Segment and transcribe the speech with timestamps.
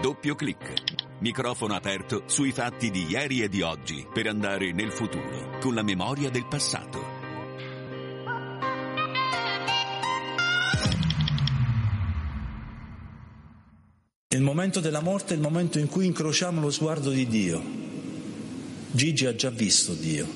[0.00, 0.72] Doppio clic.
[1.20, 5.82] Microfono aperto sui fatti di ieri e di oggi per andare nel futuro con la
[5.82, 7.16] memoria del passato.
[14.28, 17.62] Il momento della morte è il momento in cui incrociamo lo sguardo di Dio.
[18.90, 20.26] Gigi ha già visto Dio.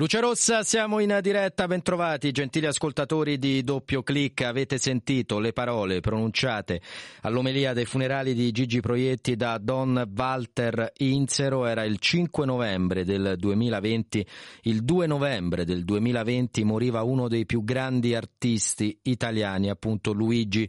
[0.00, 6.00] Luce Rossa, siamo in diretta, bentrovati gentili ascoltatori di Doppio Clic, avete sentito le parole
[6.00, 6.80] pronunciate
[7.20, 13.34] all'omelia dei funerali di Gigi Proietti da Don Walter Inzero, era il 5 novembre del
[13.36, 14.26] 2020,
[14.62, 20.66] il 2 novembre del 2020 moriva uno dei più grandi artisti italiani, appunto Luigi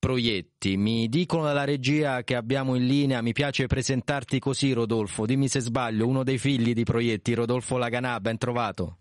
[0.00, 0.78] Proietti.
[0.78, 5.60] Mi dicono dalla regia che abbiamo in linea, mi piace presentarti così Rodolfo, dimmi se
[5.60, 8.96] sbaglio, uno dei figli di Proietti, Rodolfo Laganà, ben trovato.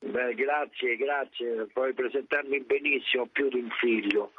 [0.00, 4.32] Beh, grazie, grazie, puoi presentarmi benissimo, più di un figlio,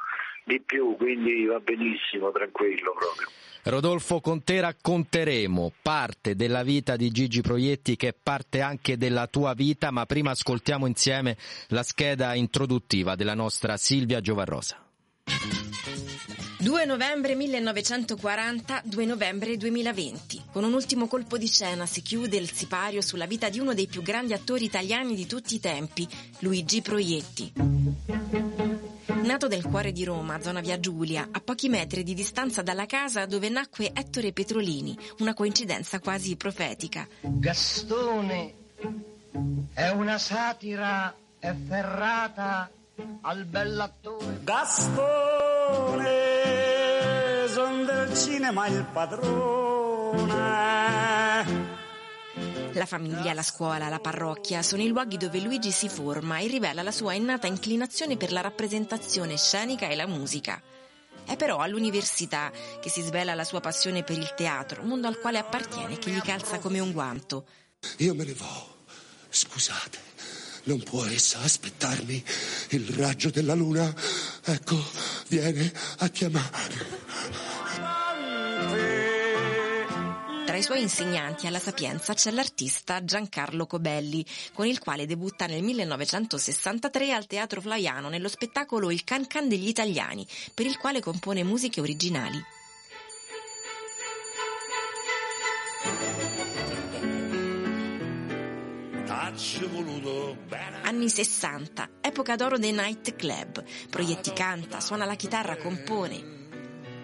[0.44, 3.28] di più, quindi va benissimo, tranquillo proprio.
[3.64, 9.28] Rodolfo, con te racconteremo parte della vita di Gigi Proietti che è parte anche della
[9.28, 11.36] tua vita, ma prima ascoltiamo insieme
[11.68, 14.84] la scheda introduttiva della nostra Silvia Giovarrosa.
[16.62, 20.44] 2 novembre 1940, 2 novembre 2020.
[20.52, 23.88] Con un ultimo colpo di scena si chiude il sipario sulla vita di uno dei
[23.88, 26.06] più grandi attori italiani di tutti i tempi,
[26.38, 27.52] Luigi Proietti.
[29.24, 33.26] Nato nel cuore di Roma, zona via Giulia, a pochi metri di distanza dalla casa
[33.26, 37.08] dove nacque Ettore Petrolini, una coincidenza quasi profetica.
[37.22, 38.54] Gastone
[39.74, 42.70] è una satira efferrata
[43.22, 44.40] al bell'attore.
[44.42, 46.31] Gastone,
[47.52, 50.40] son del cinema il padrone.
[52.72, 56.82] La famiglia, la scuola, la parrocchia sono i luoghi dove Luigi si forma e rivela
[56.82, 60.62] la sua innata inclinazione per la rappresentazione scenica e la musica.
[61.24, 65.38] È però all'università che si svela la sua passione per il teatro, mondo al quale
[65.38, 67.46] appartiene e che gli calza come un guanto.
[67.98, 68.84] Io me ne vo.
[69.28, 70.11] Scusate.
[70.64, 72.24] Non può essa aspettarmi?
[72.70, 73.92] Il raggio della luna,
[74.44, 74.80] ecco,
[75.28, 77.00] viene a chiamare.
[80.46, 85.62] Tra i suoi insegnanti alla Sapienza c'è l'artista Giancarlo Cobelli, con il quale debutta nel
[85.62, 91.42] 1963 al Teatro Flaiano nello spettacolo Il Can Can degli Italiani, per il quale compone
[91.42, 92.40] musiche originali.
[100.84, 103.62] Anni 60, epoca d'oro dei night club.
[103.90, 106.48] Proietti canta, suona la chitarra, compone.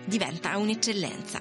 [0.06, 1.41] Diventa un'eccellenza.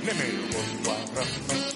[0.00, 1.24] Nemmeno con guarda,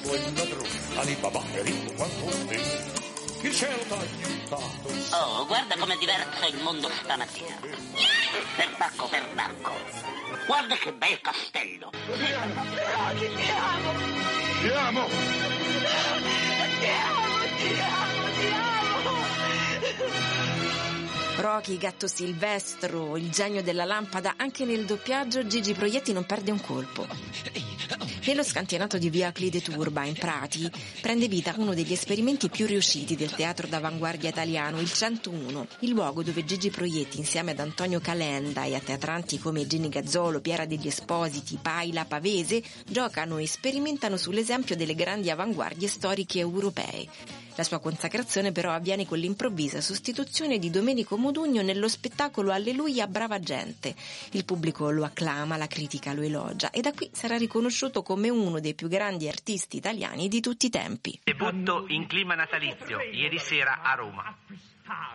[0.07, 3.00] ma il ladrone, Alibaba è ricco quanto te.
[3.49, 4.89] Cielo t'ha aiutato.
[5.17, 7.59] Oh, guarda come diverte il mondo stamattina.
[8.57, 9.73] Perbacco, perbacco.
[10.47, 11.91] Guarda che bel castello.
[11.91, 12.81] Ti amo, ti
[13.61, 13.93] amo.
[14.61, 15.07] Ti amo.
[16.81, 20.40] Ti amo, ti amo, ti amo.
[21.41, 26.61] Rocky, Gatto Silvestro, il genio della lampada, anche nel doppiaggio Gigi Proietti non perde un
[26.61, 27.07] colpo.
[28.27, 30.71] Nello scantenato di via Clide Turba, in Prati,
[31.01, 36.23] prende vita uno degli esperimenti più riusciti del teatro d'avanguardia italiano, il 101, il luogo
[36.23, 40.89] dove Gigi Proietti, insieme ad Antonio Calenda e a teatranti come Jenny Gazzolo, Piera degli
[40.89, 47.09] Espositi, Paila, Pavese, giocano e sperimentano sull'esempio delle grandi avanguardie storiche europee.
[47.57, 53.39] La sua consacrazione però avviene con l'improvvisa sostituzione di Domenico Modugno nello spettacolo Alleluia brava
[53.41, 53.95] gente.
[54.33, 58.61] Il pubblico lo acclama, la critica lo elogia e da qui sarà riconosciuto come uno
[58.61, 61.21] dei più grandi artisti italiani di tutti i tempi.
[61.25, 64.37] Debutto in clima natalizio ieri sera a Roma.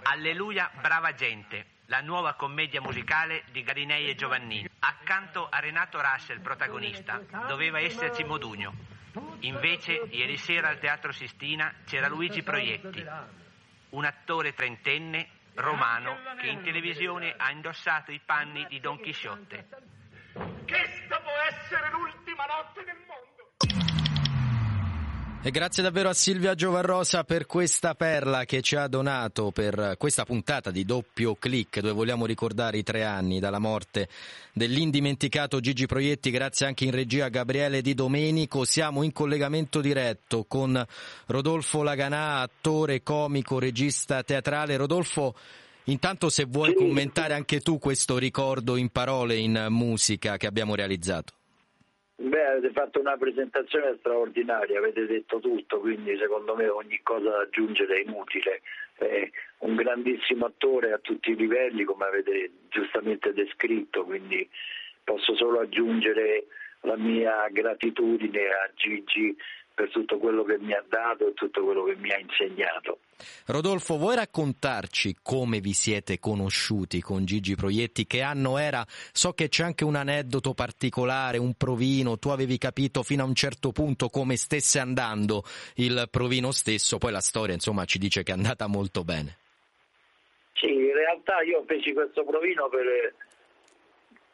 [0.04, 4.70] Alleluia brava gente, la nuova commedia musicale di Garinei e Giovannini.
[4.80, 8.95] Accanto a Renato Rasce, il protagonista, doveva esserci Modugno.
[9.42, 13.06] Invece, ieri sera al Teatro Sistina c'era Luigi Proietti,
[13.90, 19.68] un attore trentenne romano che in televisione ha indossato i panni di Don Chisciotte.
[20.34, 23.35] Questa può essere l'ultima notte del mondo.
[25.46, 30.26] E grazie davvero a Silvia Giovarrosa per questa perla che ci ha donato per questa
[30.26, 34.10] puntata di doppio clic dove vogliamo ricordare i tre anni dalla morte
[34.54, 36.32] dell'indimenticato Gigi Proietti.
[36.32, 38.66] Grazie anche in regia a Gabriele Di Domenico.
[38.66, 40.84] Siamo in collegamento diretto con
[41.28, 44.78] Rodolfo Laganà, attore, comico, regista teatrale.
[44.78, 45.36] Rodolfo,
[45.84, 51.34] Intanto se vuoi commentare anche tu questo ricordo in parole, in musica che abbiamo realizzato.
[52.18, 57.40] Beh, avete fatto una presentazione straordinaria, avete detto tutto, quindi secondo me ogni cosa da
[57.42, 58.62] aggiungere è inutile.
[58.96, 59.30] È
[59.60, 64.48] un grandissimo attore a tutti i livelli, come avete giustamente descritto, quindi
[65.04, 66.46] posso solo aggiungere
[66.82, 69.36] la mia gratitudine a Gigi
[69.76, 73.00] per tutto quello che mi ha dato e tutto quello che mi ha insegnato.
[73.48, 78.08] Rodolfo, vuoi raccontarci come vi siete conosciuti con Gigi Proietti?
[78.08, 78.84] Che anno era?
[79.12, 83.36] So che c'è anche un aneddoto particolare, un provino, tu avevi capito fino a un
[83.36, 85.44] certo punto come stesse andando
[85.76, 89.38] il provino stesso, poi la storia insomma ci dice che è andata molto bene.
[90.54, 93.14] Sì, in realtà io feci questo provino per,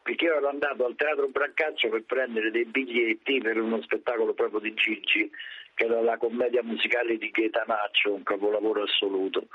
[0.02, 4.60] perché io ero andato al Teatro Brancaccio per prendere dei biglietti per uno spettacolo proprio
[4.60, 5.30] di Gigi,
[5.74, 9.46] che era la commedia musicale di Gaetanaccio, un capolavoro assoluto.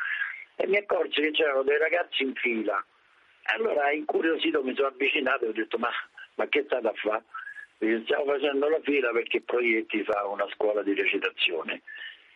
[0.56, 2.84] E mi accorsi che c'erano dei ragazzi in fila.
[3.56, 5.90] Allora, incuriosito, mi sono avvicinato e ho detto: Ma,
[6.36, 7.24] ma che state a fare?
[7.78, 11.82] Stiamo facendo la fila perché Proietti fa una scuola di recitazione.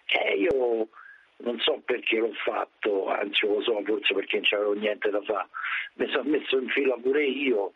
[0.06, 0.90] E io
[1.38, 5.48] non so perché l'ho fatto, anzi lo so, forse perché non c'avevo niente da fare.
[5.96, 7.72] Mi sono messo in fila pure io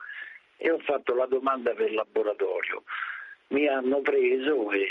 [0.58, 2.84] e ho fatto la domanda per laboratorio.
[3.48, 4.88] Mi hanno preso e,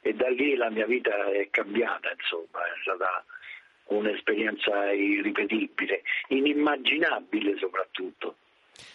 [0.00, 3.24] e da lì la mia vita è cambiata, insomma, è stata
[3.86, 8.36] un'esperienza irripetibile, inimmaginabile soprattutto.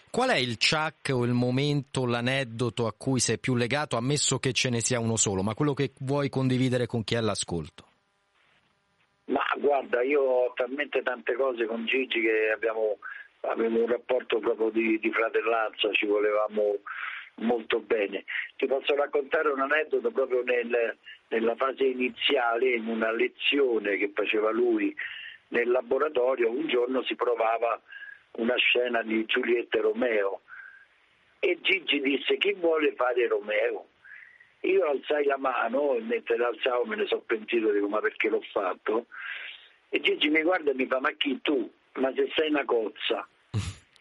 [0.09, 4.53] Qual è il ciak o il momento, l'aneddoto a cui sei più legato, ammesso che
[4.53, 7.87] ce ne sia uno solo, ma quello che vuoi condividere con chi è all'ascolto?
[9.25, 12.99] Ma guarda, io ho talmente tante cose con Gigi che abbiamo
[13.49, 16.77] avevamo un rapporto proprio di, di fratellanza, ci volevamo
[17.35, 18.25] molto bene.
[18.57, 20.97] Ti posso raccontare un aneddoto proprio nel,
[21.29, 24.95] nella fase iniziale, in una lezione che faceva lui
[25.49, 27.79] nel laboratorio, un giorno si provava
[28.37, 30.41] una scena di Giulietta e Romeo
[31.45, 33.87] e Gigi disse chi vuole fare Romeo?
[34.61, 38.41] Io alzai la mano e mentre l'alzavo me ne sono pentito, dico ma perché l'ho
[38.53, 39.07] fatto?
[39.89, 41.69] E Gigi mi guarda e mi fa ma chi tu?
[41.95, 43.27] Ma se sei una cozza.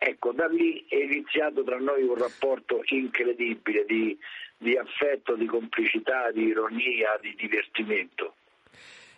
[0.05, 4.19] Ecco, da lì è iniziato tra noi un rapporto incredibile di,
[4.59, 8.35] di affetto, di complicità, di ironia, di divertimento.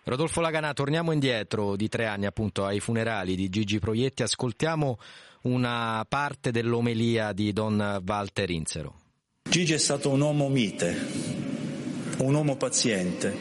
[0.03, 4.99] Rodolfo Laganà, torniamo indietro di tre anni appunto ai funerali di Gigi Proietti, ascoltiamo
[5.45, 8.95] una parte dell'omelia di Don Walter Inzero.
[9.49, 10.95] Gigi è stato un uomo mite,
[12.19, 13.35] un uomo paziente,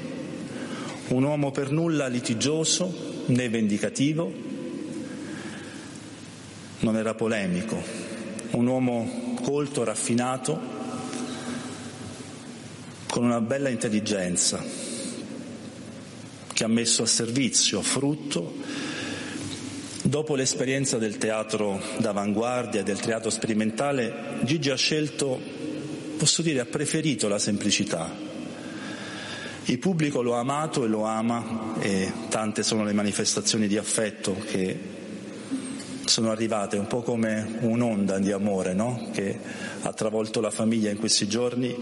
[1.10, 4.52] un uomo per nulla litigioso né vendicativo,
[6.84, 7.82] non era polemico,
[8.52, 10.60] un uomo colto, raffinato,
[13.08, 14.64] con una bella intelligenza
[16.52, 18.56] che ha messo a servizio, a frutto,
[20.04, 25.40] dopo l'esperienza del teatro d'avanguardia del teatro sperimentale, Gigi ha scelto,
[26.18, 28.32] posso dire, ha preferito la semplicità.
[29.66, 34.36] Il pubblico lo ha amato e lo ama e tante sono le manifestazioni di affetto
[34.46, 34.93] che
[36.06, 39.10] sono arrivate un po' come un'onda di amore no?
[39.12, 39.38] che
[39.82, 41.76] ha travolto la famiglia in questi giorni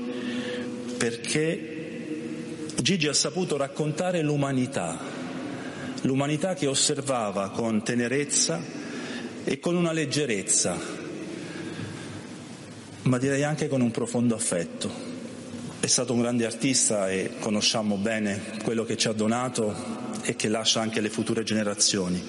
[0.98, 1.72] perché
[2.82, 5.00] Gigi ha saputo raccontare l'umanità,
[6.02, 8.60] l'umanità che osservava con tenerezza
[9.44, 10.78] e con una leggerezza,
[13.04, 14.90] ma direi anche con un profondo affetto.
[15.80, 19.74] È stato un grande artista e conosciamo bene quello che ci ha donato
[20.22, 22.24] e che lascia anche alle future generazioni.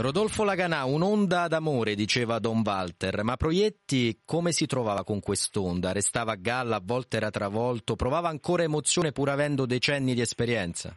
[0.00, 5.90] Rodolfo Laganà, un'onda d'amore, diceva Don Walter, ma Proietti come si trovava con quest'onda?
[5.90, 10.96] Restava a galla, a volte era travolto, provava ancora emozione pur avendo decenni di esperienza?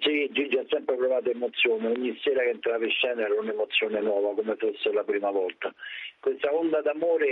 [0.00, 4.34] Sì, Gigi ha sempre provato emozione, ogni sera che entrava in scena era un'emozione nuova,
[4.34, 5.72] come fosse la prima volta.
[6.18, 7.26] Questa onda d'amore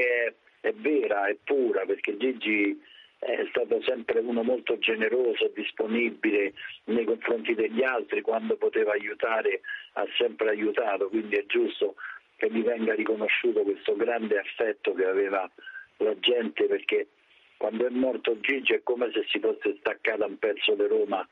[0.60, 2.80] è, è vera, è pura, perché Gigi
[3.18, 9.60] è stato sempre uno molto generoso, disponibile nei confronti degli altri, quando poteva aiutare
[9.94, 11.96] ha sempre aiutato, quindi è giusto
[12.36, 15.50] che gli venga riconosciuto questo grande affetto che aveva
[15.96, 17.08] la gente perché
[17.56, 21.28] quando è morto Gigi è come se si fosse staccata un pezzo di Roma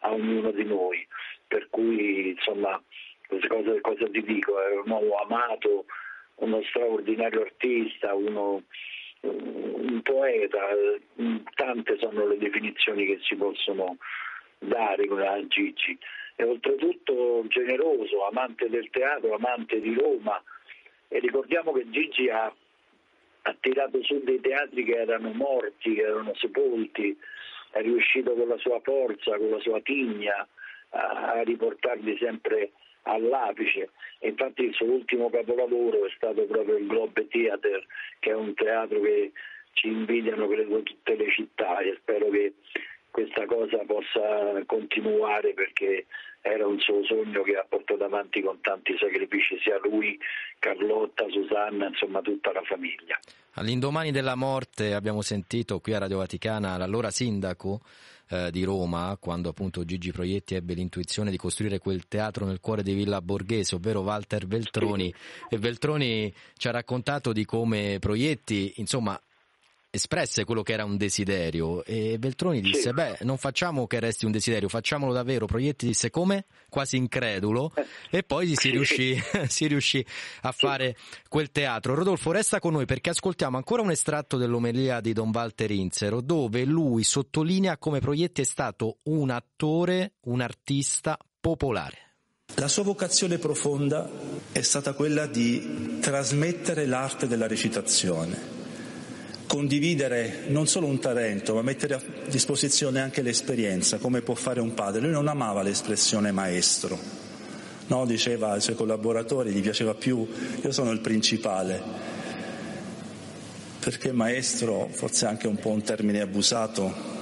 [0.00, 1.06] a ognuno di noi,
[1.48, 2.80] per cui insomma
[3.48, 5.86] cosa, cosa ti dico, è un uomo amato,
[6.36, 8.64] uno straordinario artista, uno
[9.22, 10.58] un poeta,
[11.54, 13.98] tante sono le definizioni che si possono
[14.58, 15.98] dare a Gigi.
[16.36, 20.42] E oltretutto generoso, amante del teatro, amante di Roma.
[21.08, 22.52] E ricordiamo che Gigi ha,
[23.42, 27.18] ha tirato su dei teatri che erano morti, che erano sepolti,
[27.72, 30.46] è riuscito con la sua forza, con la sua tigna
[30.90, 32.72] a, a riportarli sempre
[33.10, 33.90] all'apice
[34.20, 37.84] infatti il suo ultimo capolavoro è stato proprio il Globe Theater
[38.18, 39.32] che è un teatro che
[39.72, 42.54] ci invidiano credo tutte le città e spero che
[43.10, 46.06] questa cosa possa continuare perché
[46.42, 50.18] era un suo sogno che ha portato avanti con tanti sacrifici sia lui,
[50.58, 53.18] Carlotta, Susanna, insomma tutta la famiglia.
[53.54, 57.80] All'indomani della morte abbiamo sentito qui a Radio Vaticana l'allora sindaco
[58.30, 62.82] eh, di Roma, quando appunto Gigi Proietti ebbe l'intuizione di costruire quel teatro nel cuore
[62.82, 65.12] di Villa Borghese, ovvero Walter Veltroni,
[65.48, 69.20] e Veltroni ci ha raccontato di come Proietti, insomma,
[69.90, 71.84] espresse quello che era un desiderio.
[71.84, 72.92] E Veltroni disse sì.
[72.92, 75.46] beh non facciamo che resti un desiderio facciamolo davvero.
[75.46, 76.46] Proietti disse come?
[76.68, 77.72] quasi incredulo.
[77.74, 78.18] Eh.
[78.18, 80.04] e poi si riuscì, si riuscì
[80.42, 80.96] a fare
[81.28, 81.94] quel teatro.
[81.94, 86.64] Rodolfo resta con noi perché ascoltiamo ancora un estratto dell'omelia di Don Walter Inzero dove
[86.64, 92.08] lui sottolinea come Proietti è stato un attore un artista popolare.
[92.56, 94.10] La sua vocazione profonda
[94.50, 98.59] è stata quella di trasmettere l'arte della recitazione
[99.50, 104.74] condividere non solo un talento, ma mettere a disposizione anche l'esperienza, come può fare un
[104.74, 105.00] padre.
[105.00, 106.96] Lui non amava l'espressione maestro,
[107.88, 108.06] no?
[108.06, 110.24] diceva ai suoi collaboratori, gli piaceva più,
[110.62, 111.82] io sono il principale,
[113.80, 117.18] perché maestro, forse anche un po' un termine abusato,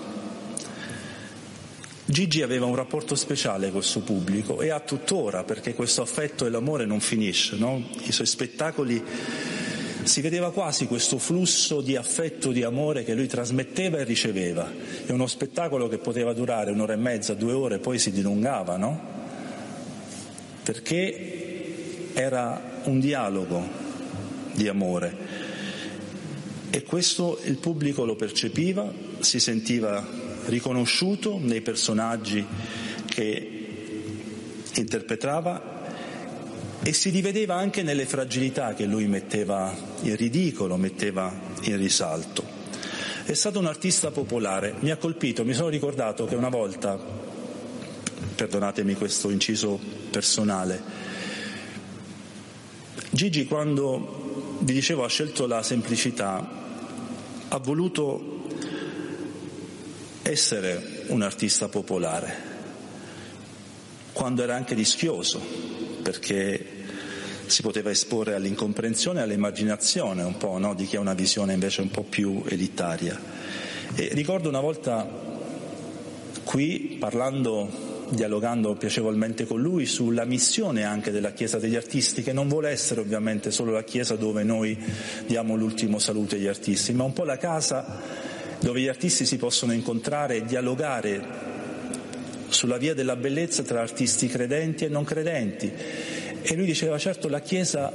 [2.05, 6.51] Gigi aveva un rapporto speciale col suo pubblico e ha tuttora, perché questo affetto e
[6.51, 7.83] l'amore non finisce, no?
[8.03, 9.03] i suoi spettacoli
[10.09, 14.69] si vedeva quasi questo flusso di affetto, di amore che lui trasmetteva e riceveva.
[15.07, 19.01] È uno spettacolo che poteva durare un'ora e mezza, due ore, poi si dilungava, no?
[20.63, 23.67] Perché era un dialogo
[24.55, 25.17] di amore.
[26.71, 30.07] E questo il pubblico lo percepiva, si sentiva
[30.47, 32.45] riconosciuto nei personaggi
[33.07, 33.67] che
[34.75, 35.78] interpretava
[36.83, 41.33] e si rivedeva anche nelle fragilità che lui metteva in ridicolo, metteva
[41.63, 42.57] in risalto.
[43.25, 46.99] È stato un artista popolare, mi ha colpito, mi sono ricordato che una volta,
[48.35, 49.79] perdonatemi questo inciso
[50.11, 50.83] personale,
[53.11, 56.49] Gigi quando vi dicevo ha scelto la semplicità,
[57.49, 58.45] ha voluto
[60.23, 62.37] essere un artista popolare,
[64.13, 65.41] quando era anche rischioso,
[66.09, 66.65] perché
[67.45, 70.73] si poteva esporre all'incomprensione e all'immaginazione un po' no?
[70.73, 73.21] di chi ha una visione invece un po' più elitaria.
[73.95, 75.07] E ricordo una volta
[76.45, 82.49] qui parlando dialogando piacevolmente con lui sulla missione anche della Chiesa degli artisti, che non
[82.49, 84.79] vuole essere ovviamente solo la Chiesa dove noi
[85.27, 88.01] diamo l'ultimo saluto agli artisti, ma un po' la casa
[88.61, 91.48] dove gli artisti si possono incontrare e dialogare
[92.49, 95.73] sulla via della bellezza tra artisti credenti e non credenti
[96.43, 97.93] e lui diceva, certo la Chiesa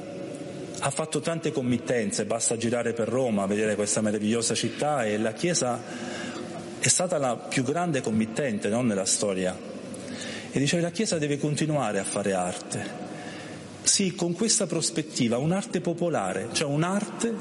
[0.80, 5.82] ha fatto tante committenze, basta girare per Roma, vedere questa meravigliosa città e la Chiesa
[6.80, 9.58] è stata la più grande committente no, nella storia.
[10.52, 13.02] E diceva la Chiesa deve continuare a fare arte.
[13.82, 17.34] Sì, con questa prospettiva, un'arte popolare, cioè un'arte,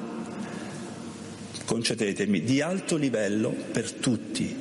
[1.64, 4.56] concedetemi, di alto livello per tutti,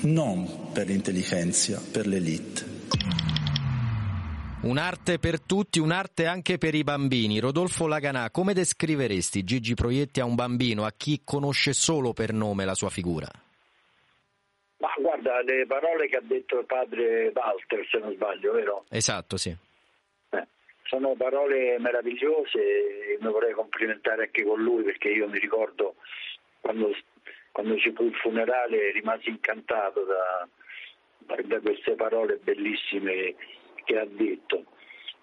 [0.00, 2.60] non per l'intelligenza, per l'elite.
[4.64, 7.38] Un'arte per tutti, un'arte anche per i bambini.
[7.38, 12.66] Rodolfo Laganà, come descriveresti Gigi Proietti a un bambino, a chi conosce solo per nome
[12.66, 13.26] la sua figura?
[14.76, 18.84] Ma guarda, le parole che ha detto il padre Walter, se non sbaglio, vero?
[18.90, 19.56] Esatto, sì.
[20.28, 20.46] Eh,
[20.82, 25.94] sono parole meravigliose e mi vorrei complimentare anche con lui perché io mi ricordo
[26.60, 26.94] quando,
[27.50, 30.46] quando ci fu il funerale rimasi incantato da,
[31.26, 33.34] da queste parole bellissime
[33.84, 34.64] che ha detto.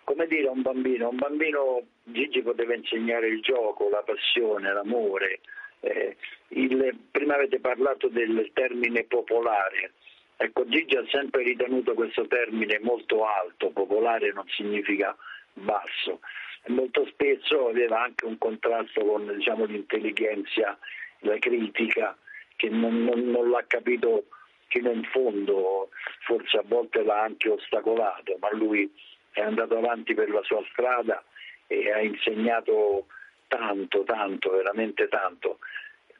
[0.03, 1.09] Come dire a un bambino?
[1.09, 5.39] Un bambino Gigi poteva insegnare il gioco, la passione, l'amore.
[5.79, 6.15] Eh,
[6.49, 9.93] il, prima avete parlato del termine popolare.
[10.37, 15.15] Ecco, Gigi ha sempre ritenuto questo termine molto alto, popolare non significa
[15.53, 16.19] basso.
[16.67, 20.77] Molto spesso aveva anche un contrasto con diciamo, l'intelligenza,
[21.19, 22.17] la critica,
[22.55, 24.25] che non, non, non l'ha capito
[24.73, 25.89] fino in fondo,
[26.25, 28.91] forse a volte l'ha anche ostacolato, ma lui
[29.31, 31.23] è andato avanti per la sua strada
[31.67, 33.05] e ha insegnato
[33.47, 35.59] tanto, tanto, veramente tanto,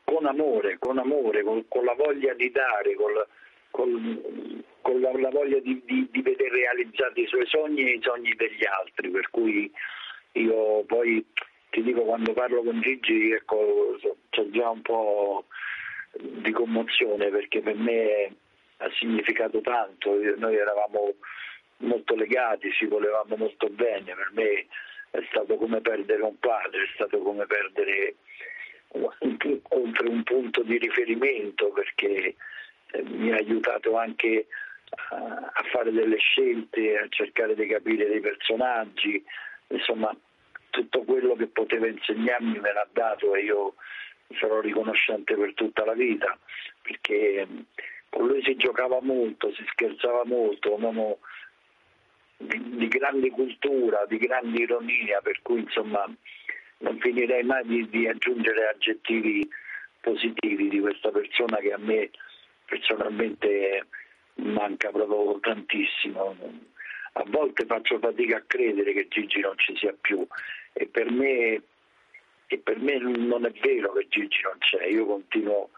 [0.03, 3.11] con amore, con amore, con, con la voglia di dare, con,
[3.71, 8.01] con, con la, la, voglia di, di, di, vedere realizzati i suoi sogni e i
[8.03, 9.71] sogni degli altri, per cui
[10.33, 11.25] io poi
[11.71, 13.97] ti dico quando parlo con Gigi ecco,
[14.29, 15.45] c'è già un po'
[16.19, 18.35] di commozione perché per me
[18.83, 20.17] ha significato tanto.
[20.37, 21.13] Noi eravamo
[21.77, 24.67] molto legati, ci volevamo molto bene, per me
[25.11, 28.15] è stato come perdere un padre, è stato come perdere
[28.89, 32.35] oltre un punto di riferimento perché
[32.91, 34.47] eh, mi ha aiutato anche
[34.95, 39.23] a fare delle scelte, a cercare di capire dei personaggi,
[39.69, 40.15] insomma
[40.69, 43.73] tutto quello che poteva insegnarmi me l'ha dato e io
[44.39, 46.37] sarò riconoscente per tutta la vita
[46.81, 47.47] perché
[48.13, 51.17] con lui si giocava molto, si scherzava molto, un uomo
[52.37, 56.05] di, di grande cultura, di grande ironia, per cui insomma
[56.77, 59.49] non finirei mai di, di aggiungere aggettivi
[59.99, 62.11] positivi di questa persona che a me
[62.65, 63.87] personalmente
[64.35, 66.35] manca proprio tantissimo.
[67.13, 70.23] A volte faccio fatica a credere che Gigi non ci sia più
[70.73, 71.61] e per me,
[72.45, 74.85] e per me non è vero che Gigi non c'è.
[74.85, 75.69] Io continuo,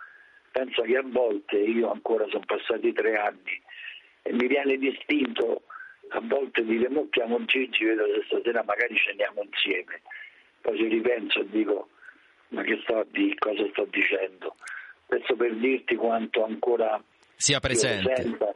[0.55, 3.61] penso che a volte, io ancora sono passati tre anni
[4.21, 5.63] e mi viene distinto
[6.09, 10.01] a volte dire mo chiamo Gigi, vedo se stasera magari ceniamo insieme.
[10.61, 11.89] Poi ci ripenso e dico
[12.49, 14.55] ma che sto dire, cosa sto dicendo?
[15.05, 17.03] Questo per dirti quanto ancora
[17.35, 18.53] sia presente.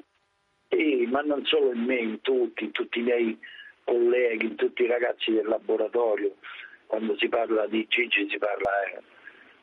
[0.70, 3.38] Sì, ma non solo in me, in tutti, in tutti i miei
[3.84, 6.38] colleghi, in tutti i ragazzi del laboratorio.
[6.86, 9.01] Quando si parla di Gigi si parla eh,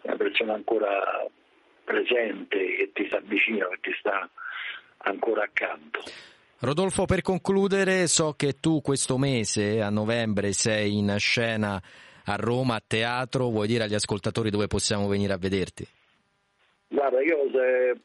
[0.03, 1.27] di una persona ancora
[1.87, 4.29] presente, che ti sta vicino, che ti sta
[4.99, 6.01] ancora accanto.
[6.59, 11.81] Rodolfo, per concludere, so che tu questo mese, a novembre, sei in scena
[12.25, 13.51] a Roma, a teatro.
[13.51, 15.87] Vuoi dire agli ascoltatori dove possiamo venire a vederti?
[16.89, 17.37] Guarda, io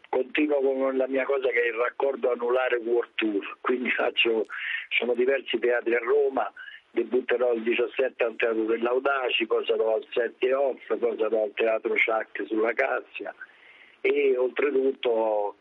[0.09, 4.45] continuo con la mia cosa che è il raccordo anulare World Tour, quindi faccio,
[4.89, 6.51] sono diversi teatri a Roma,
[6.91, 11.95] debutterò il 17 al Teatro dell'Audaci, poi sarò al 7 Off, poi sarò al Teatro
[11.95, 13.33] Ciac sulla Cassia
[14.01, 15.55] e oltretutto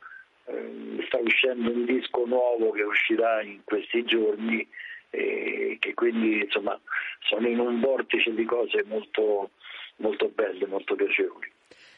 [0.47, 4.67] eh, sta uscendo un disco nuovo che uscirà in questi giorni
[5.11, 6.79] e che quindi insomma
[7.21, 9.51] sono in un vortice di cose molto,
[9.97, 11.51] molto belle, molto piacevoli.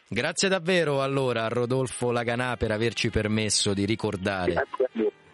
[0.08, 4.66] Grazie davvero allora a Rodolfo Laganà per averci permesso di ricordare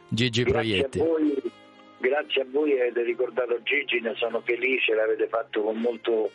[0.09, 0.99] Gigi Proietti.
[0.99, 1.43] Grazie a voi,
[1.99, 6.31] grazie a voi avete ricordato Gigi, ne sono felice, l'avete fatto con molto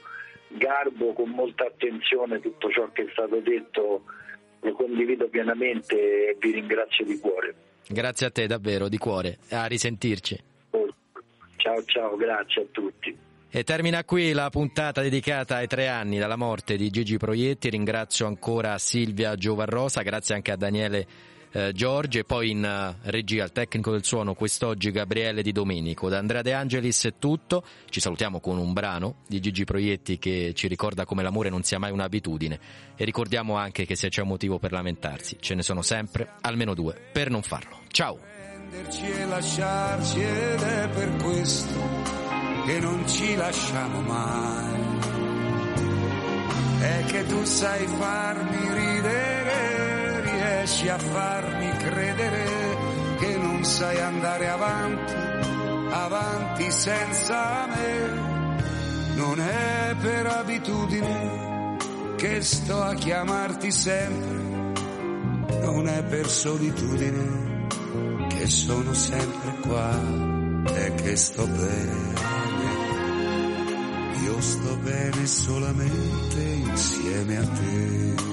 [0.50, 4.04] garbo, con molta attenzione, tutto ciò che è stato detto
[4.64, 7.56] lo condivido pienamente e vi ringrazio di cuore.
[7.88, 10.42] Grazie a te davvero, di cuore, a risentirci.
[11.58, 13.18] Ciao ciao, grazie a tutti.
[13.50, 17.70] E termina qui la puntata dedicata ai tre anni dalla morte di Gigi Proietti.
[17.70, 21.06] Ringrazio ancora Silvia Giovarrosa, grazie anche a Daniele
[21.54, 26.10] eh, Giorgi e poi in uh, regia al tecnico del suono quest'oggi Gabriele Di Domenico.
[26.10, 27.64] Da Andrea De Angelis è tutto.
[27.90, 31.80] Ci salutiamo con un brano di Gigi Proietti che ci ricorda come l'amore non sia
[31.80, 32.60] mai un'abitudine
[32.96, 36.74] e ricordiamo anche che se c'è un motivo per lamentarsi ce ne sono sempre almeno
[36.74, 37.80] due per non farlo.
[37.88, 38.34] Ciao!
[38.74, 41.80] e lasciarci ed è per questo
[42.66, 44.82] che non ci lasciamo mai.
[46.80, 49.23] È che tu sai farmi ridere,
[50.64, 52.78] riesci a farmi credere
[53.20, 55.14] che non sai andare avanti,
[55.90, 58.32] avanti senza me.
[59.16, 61.76] Non è per abitudine
[62.16, 64.82] che sto a chiamarti sempre,
[65.64, 67.68] non è per solitudine
[68.30, 70.00] che sono sempre qua
[70.76, 72.12] e che sto bene
[74.24, 78.33] io sto bene solamente insieme a te.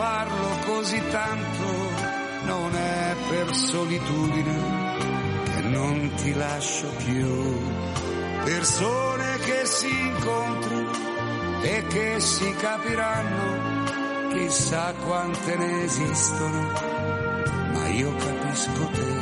[0.00, 1.66] Parlo così tanto,
[2.46, 4.58] non è per solitudine
[5.44, 7.58] che non ti lascio più.
[8.44, 10.90] Persone che si incontrano
[11.62, 16.72] e che si capiranno, chissà quante ne esistono
[17.74, 19.12] ma io capisco te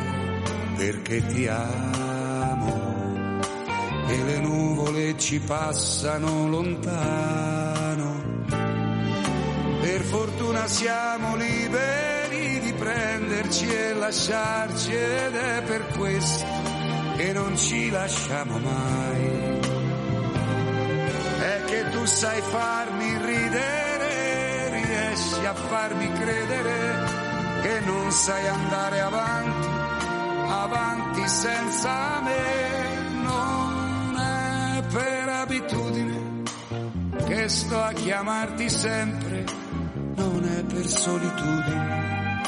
[0.76, 2.76] perché ti amo
[4.06, 7.77] e le nuvole ci passano lontano.
[10.68, 16.44] Siamo liberi di prenderci e lasciarci ed è per questo
[17.16, 19.60] che non ci lasciamo mai.
[21.40, 27.06] È che tu sai farmi ridere, riesci a farmi credere
[27.62, 29.68] che non sai andare avanti,
[30.48, 36.28] avanti senza me, non è per abitudine
[37.26, 39.27] che sto a chiamarti sempre,
[40.78, 42.40] per solitudine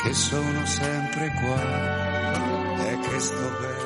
[0.00, 3.85] che sono sempre qua e che sto bene.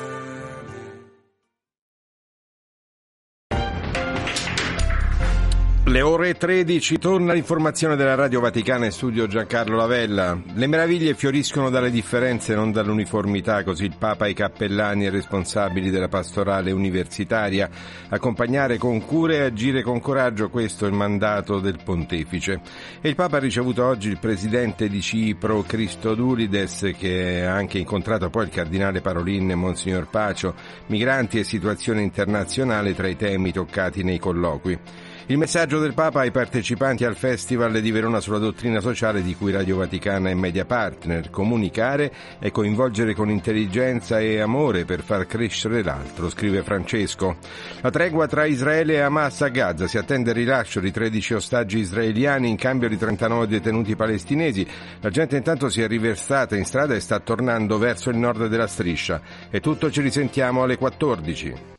[5.91, 10.41] Le ore 13 torna l'informazione della Radio Vaticana in studio Giancarlo Lavella.
[10.53, 15.89] Le meraviglie fioriscono dalle differenze, non dall'uniformità, così il Papa e i cappellani e responsabili
[15.89, 17.69] della pastorale universitaria.
[18.07, 22.61] Accompagnare con cura e agire con coraggio, questo è il mandato del pontefice.
[23.01, 27.79] E il Papa ha ricevuto oggi il presidente di Cipro, Cristo Dulides, che ha anche
[27.79, 33.51] incontrato poi il cardinale Parolin e Monsignor Pacio, migranti e situazione internazionale tra i temi
[33.51, 35.09] toccati nei colloqui.
[35.31, 39.53] Il messaggio del Papa ai partecipanti al Festival di Verona sulla dottrina sociale di cui
[39.53, 45.83] Radio Vaticana è media partner, comunicare e coinvolgere con intelligenza e amore per far crescere
[45.83, 47.37] l'altro, scrive Francesco.
[47.79, 51.77] La tregua tra Israele e Hamas a Gaza si attende il rilascio di 13 ostaggi
[51.77, 54.67] israeliani in cambio di 39 detenuti palestinesi.
[54.99, 58.67] La gente intanto si è riversata in strada e sta tornando verso il nord della
[58.67, 59.21] striscia.
[59.49, 61.71] E tutto ci risentiamo alle 14.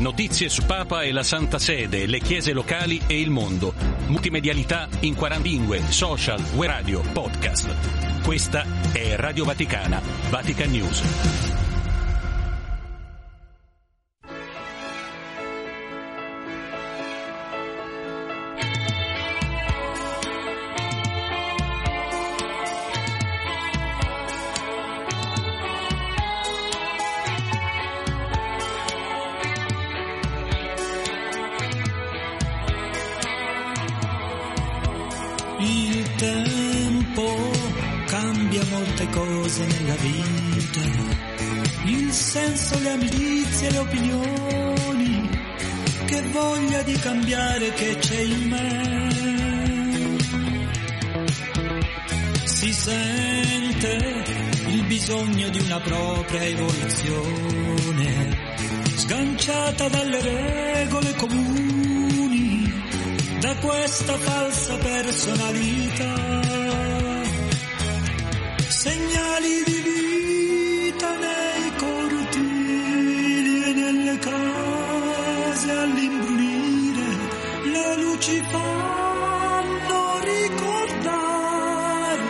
[0.00, 3.74] Notizie su Papa e la Santa Sede, le chiese locali e il mondo.
[4.06, 8.22] Multimedialità in 40 lingue, social, web radio, podcast.
[8.22, 11.59] Questa è Radio Vaticana, Vatican News.
[39.50, 40.80] Cose nella vita,
[41.86, 45.28] il senso, le amicizie, le opinioni,
[46.06, 49.88] che voglia di cambiare che c'è in me.
[52.44, 54.24] Si sente
[54.68, 58.38] il bisogno di una propria evoluzione,
[58.94, 62.72] sganciata dalle regole comuni
[63.40, 66.49] da questa falsa personalità.
[68.82, 77.04] Segnali di vita nei cortili e nelle case all'imbrunire,
[77.64, 82.22] le luci fanno ricordare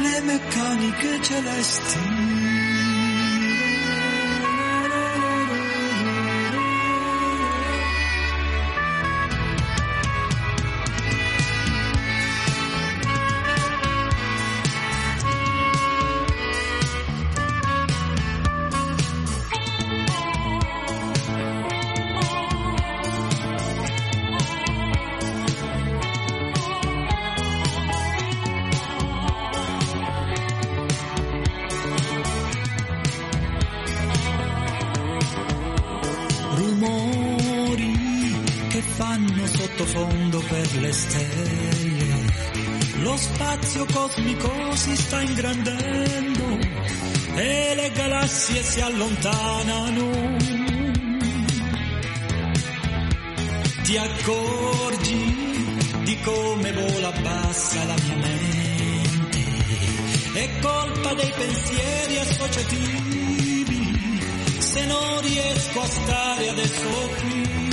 [0.00, 2.17] le meccaniche celesti.
[49.26, 50.36] Allontanano.
[53.82, 55.36] Ti accorgi
[56.04, 59.38] di come vola bassa la mia mente.
[60.34, 63.96] È colpa dei pensieri associativi
[64.58, 67.67] se non riesco a stare adesso qui.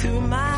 [0.00, 0.57] to my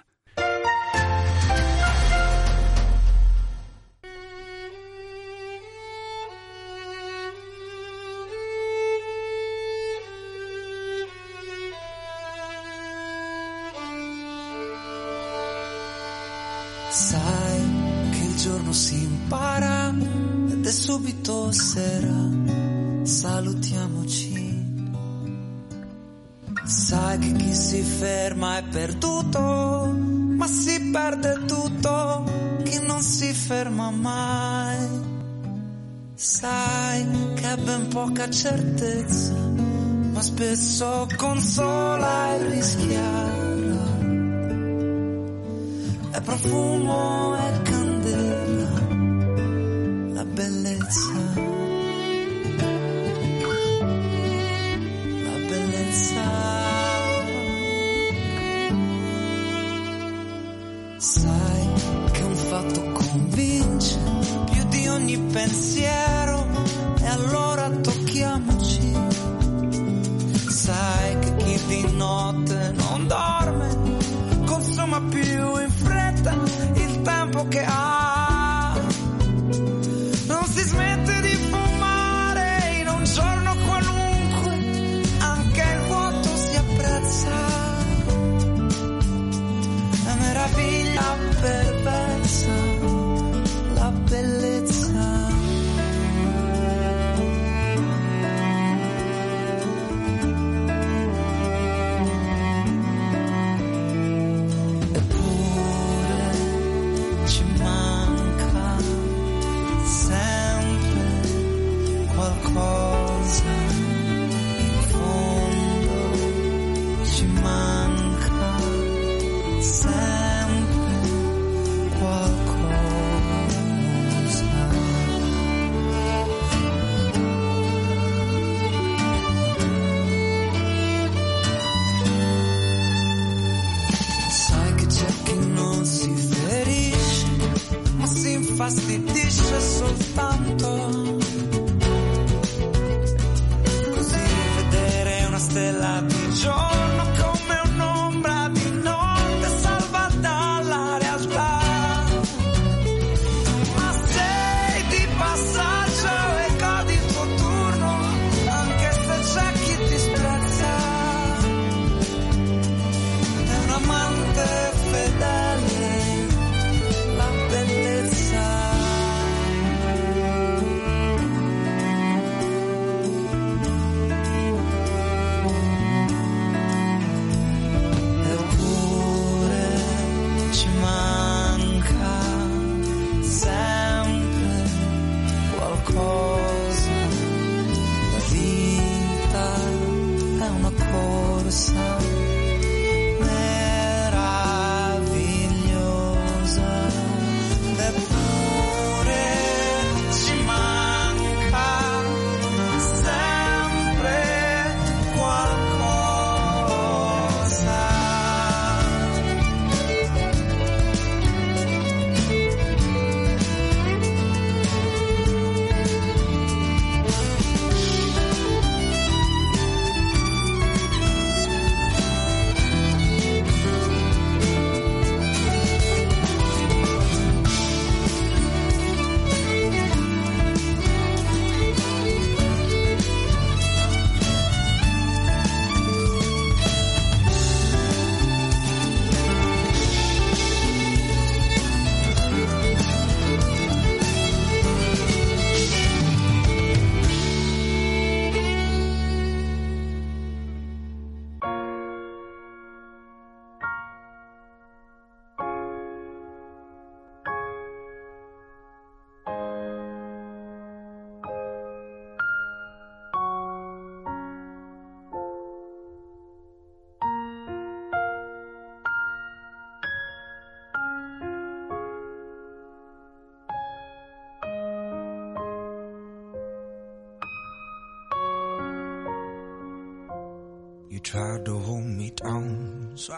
[38.31, 41.70] certezza, ma spesso con solo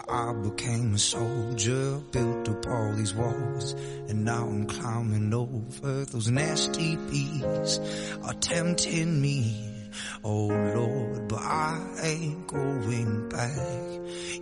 [0.08, 3.72] I became a soldier, built up all these walls,
[4.08, 7.80] and now I'm climbing over those nasty bees
[8.22, 9.88] are tempting me.
[10.22, 13.56] Oh Lord, but I ain't going back.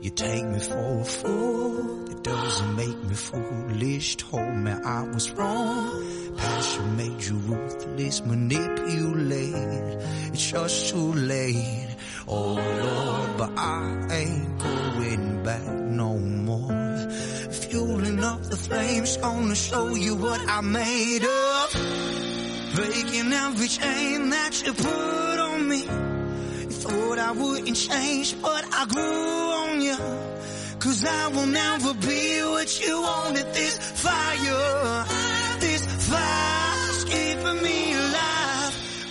[0.01, 4.17] You take me for a fool, it doesn't make me foolish.
[4.17, 9.55] Told me I was wrong, passion made you ruthless, manipulate.
[10.33, 11.92] It's just too late.
[12.29, 17.09] Oh Lord, but I ain't going back no more.
[17.51, 21.67] Fueling up the flames, gonna show you what I made of.
[22.75, 25.83] Breaking every chain that you put on me.
[25.83, 29.97] You thought I wouldn't change, but I grew on you.
[30.79, 33.47] Cause I will never be what you wanted.
[33.55, 35.05] This fire,
[35.61, 37.92] this fire's keeping me.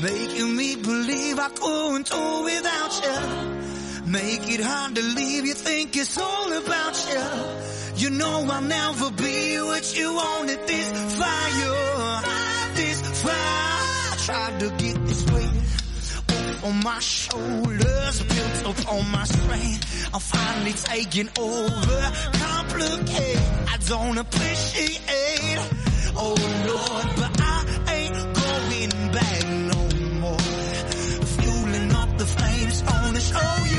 [0.02, 4.12] Making me believe I couldn't do without you.
[4.12, 8.02] Make it hard to leave, you think it's all about you.
[8.02, 10.60] You know I'll never be what you wanted.
[10.66, 10.90] This
[11.20, 12.22] fire,
[12.74, 14.18] this fire.
[14.26, 15.52] Tried to get this weight
[16.30, 20.10] off on my shoulders, built up on my strength.
[20.14, 22.12] I'm finally taking over.
[22.34, 23.38] Complicate,
[23.70, 25.60] I don't appreciate.
[26.16, 26.36] Oh
[26.68, 27.41] Lord, but
[33.34, 33.71] Oh,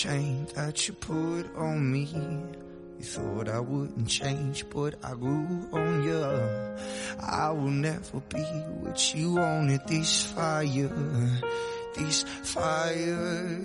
[0.00, 2.08] chain that you put on me.
[2.98, 6.24] You thought I wouldn't change, but I grew on you.
[7.20, 8.42] I will never be
[8.80, 9.86] what you wanted.
[9.86, 10.88] This fire,
[11.94, 13.58] this fire.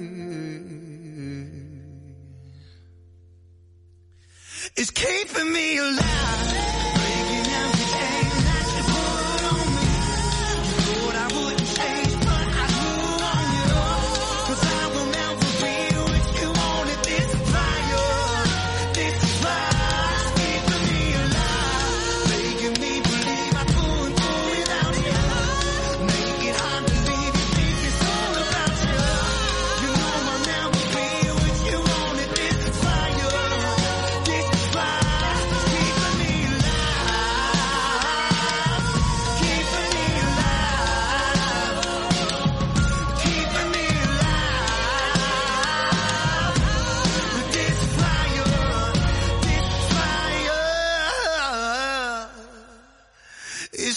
[4.76, 7.15] It's keeping me alive.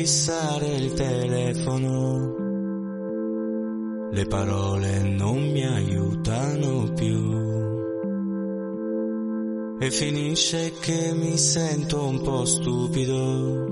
[0.00, 2.34] Fissare il telefono.
[4.10, 7.18] Le parole non mi aiutano più.
[9.78, 13.66] E finisce che mi sento un po' stupido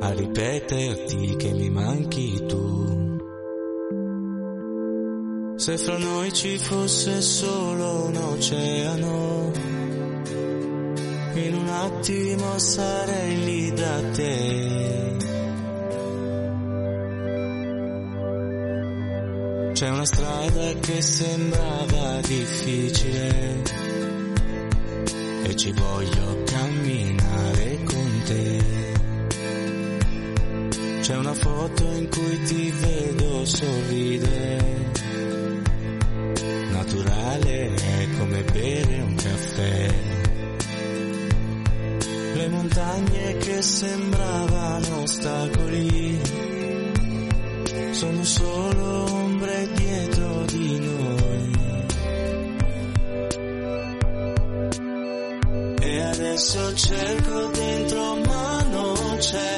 [0.00, 3.16] a ripeterti che mi manchi tu.
[5.54, 9.52] Se fra noi ci fosse solo un oceano,
[11.46, 15.16] in un attimo sarei lì da te.
[19.72, 23.62] C'è una strada che sembrava difficile
[25.44, 28.62] e ci voglio camminare con te.
[31.00, 34.90] C'è una foto in cui ti vedo sorridere,
[36.72, 40.17] naturale è come bere un caffè.
[42.38, 46.20] Le montagne che sembravano ostacoli
[47.90, 51.50] sono solo ombre dietro di noi.
[55.80, 59.57] E adesso cerco dentro ma non c'è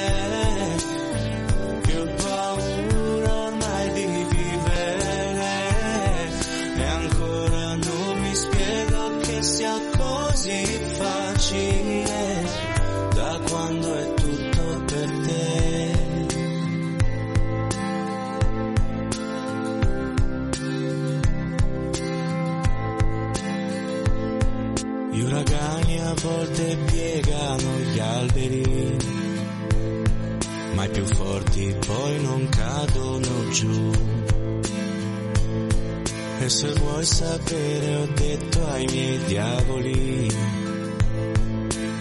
[36.50, 40.28] se vuoi sapere ho detto ai miei diavoli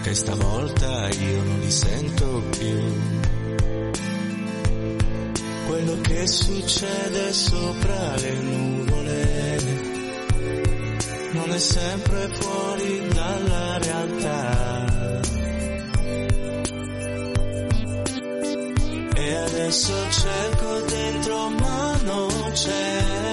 [0.02, 2.78] che stavolta io non li sento più.
[5.68, 9.58] Quello che succede sopra le nuvole
[11.30, 15.20] non è sempre fuori dalla realtà.
[19.14, 23.29] E adesso cerco dentro ma non c'è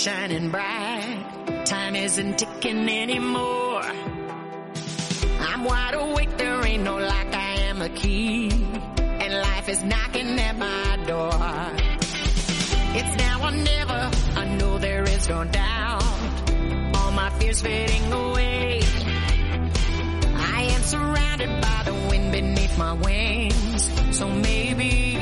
[0.00, 1.66] shining bright.
[1.66, 3.82] Time isn't ticking anymore.
[5.40, 8.50] I'm wide awake, there ain't no lock, I am a key.
[8.50, 11.32] And life is knocking at my door.
[12.98, 16.02] It's now or never, I know there is no doubt.
[16.96, 18.80] All my fears fading away.
[20.56, 24.16] I am surrounded by the wind beneath my wings.
[24.16, 25.18] So maybe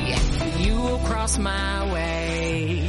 [0.59, 2.88] you will cross my way.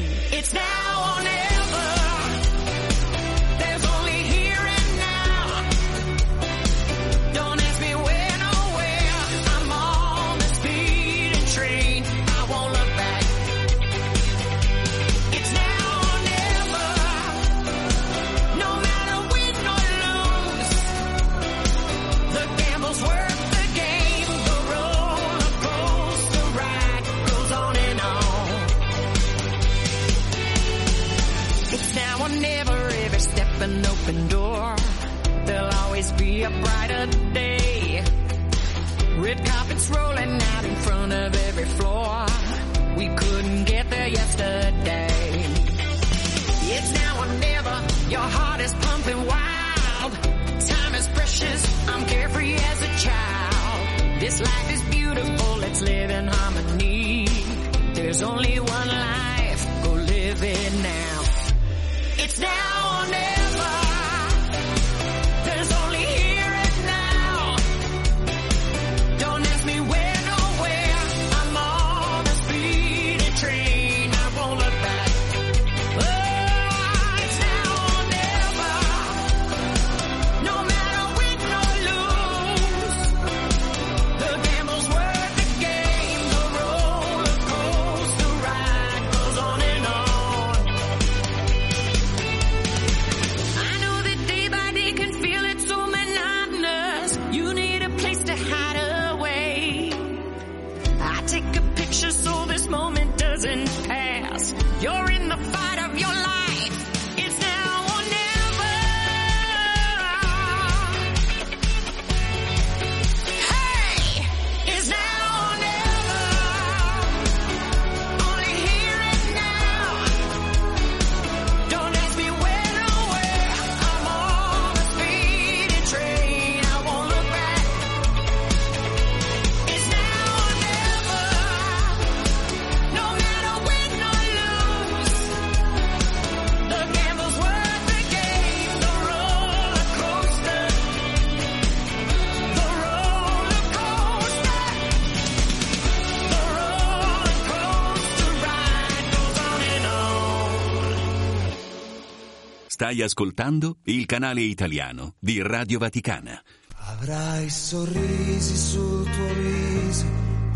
[152.90, 156.42] Stai ascoltando il canale italiano di Radio Vaticana.
[156.74, 160.06] Avrai sorrisi sul tuo viso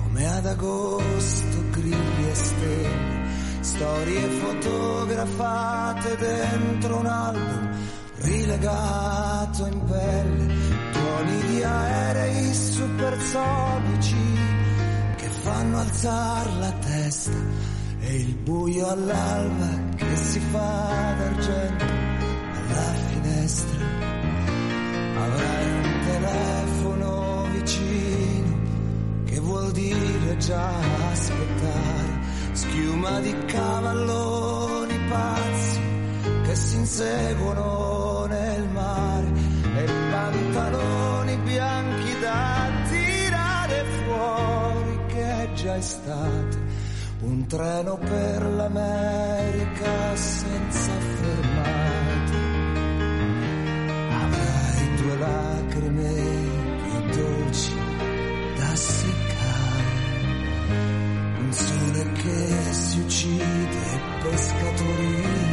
[0.02, 3.28] come ad agosto grilli e stelle,
[3.60, 7.70] storie fotografate dentro un album
[8.16, 10.54] rilegato in pelle,
[10.90, 14.16] tuoni di aerei supersonici
[15.14, 17.38] che fanno alzare la testa
[18.00, 22.03] e il buio all'alba che si fa d'argento
[22.74, 23.86] la finestra,
[25.16, 28.58] avrai un telefono vicino
[29.24, 30.70] che vuol dire già
[31.10, 32.12] aspettare,
[32.52, 35.80] schiuma di cavalloni pazzi
[36.44, 39.32] che si inseguono nel mare
[39.76, 46.62] e pantaloni bianchi da tirare fuori che è già estate,
[47.20, 51.43] un treno per l'America senza fermare.
[61.94, 65.43] pescatore che si uccide, pescatori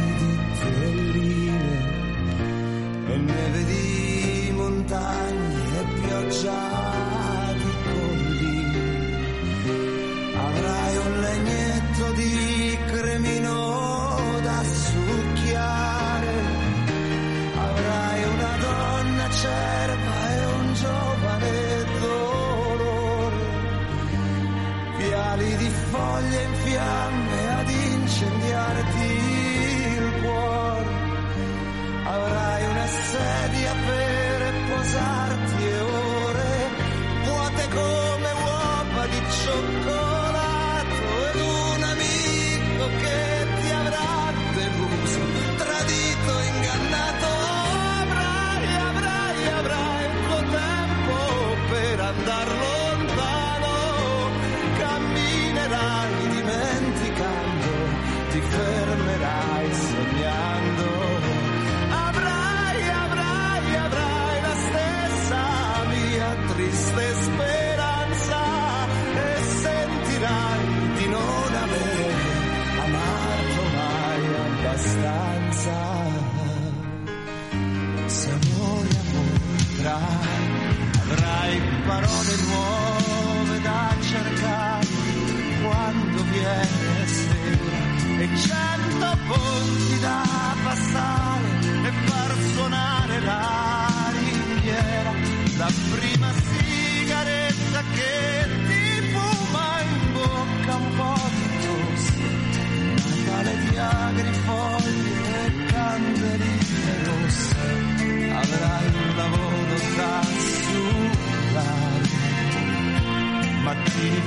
[114.02, 114.22] di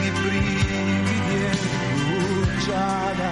[0.00, 1.50] di brividi e
[2.04, 3.30] rugiada,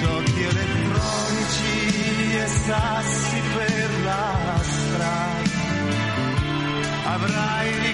[0.00, 5.62] giochi elettronici e sassi per la strada.
[7.06, 7.93] Avrai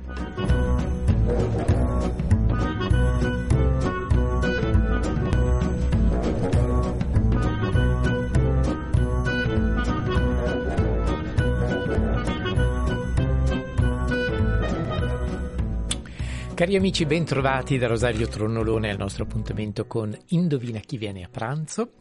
[16.61, 21.27] Cari amici, ben trovati da Rosario Tronnolone al nostro appuntamento con Indovina chi viene a
[21.27, 21.93] pranzo.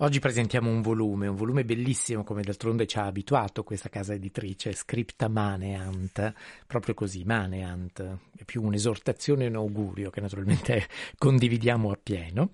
[0.00, 4.74] Oggi presentiamo un volume, un volume bellissimo come d'altronde ci ha abituato questa casa editrice,
[4.74, 6.34] Scripta Maneant,
[6.66, 12.50] proprio così, Maneant, è più un'esortazione e un augurio che naturalmente condividiamo appieno,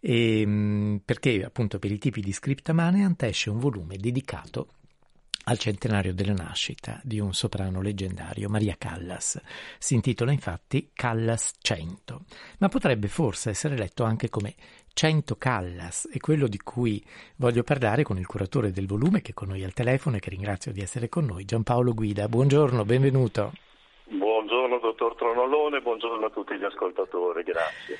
[0.00, 4.66] e, mh, perché appunto per i tipi di Scripta Maneant esce un volume dedicato
[5.44, 9.40] al centenario della nascita di un soprano leggendario, Maria Callas.
[9.78, 12.20] Si intitola infatti Callas 100,
[12.58, 14.54] ma potrebbe forse essere letto anche come
[14.94, 17.02] 100 Callas, è quello di cui
[17.36, 20.30] voglio parlare con il curatore del volume che è con noi al telefono e che
[20.30, 22.28] ringrazio di essere con noi, Giampaolo Guida.
[22.28, 23.52] Buongiorno, benvenuto.
[24.04, 27.96] Buongiorno dottor Tronolone, buongiorno a tutti gli ascoltatori, grazie.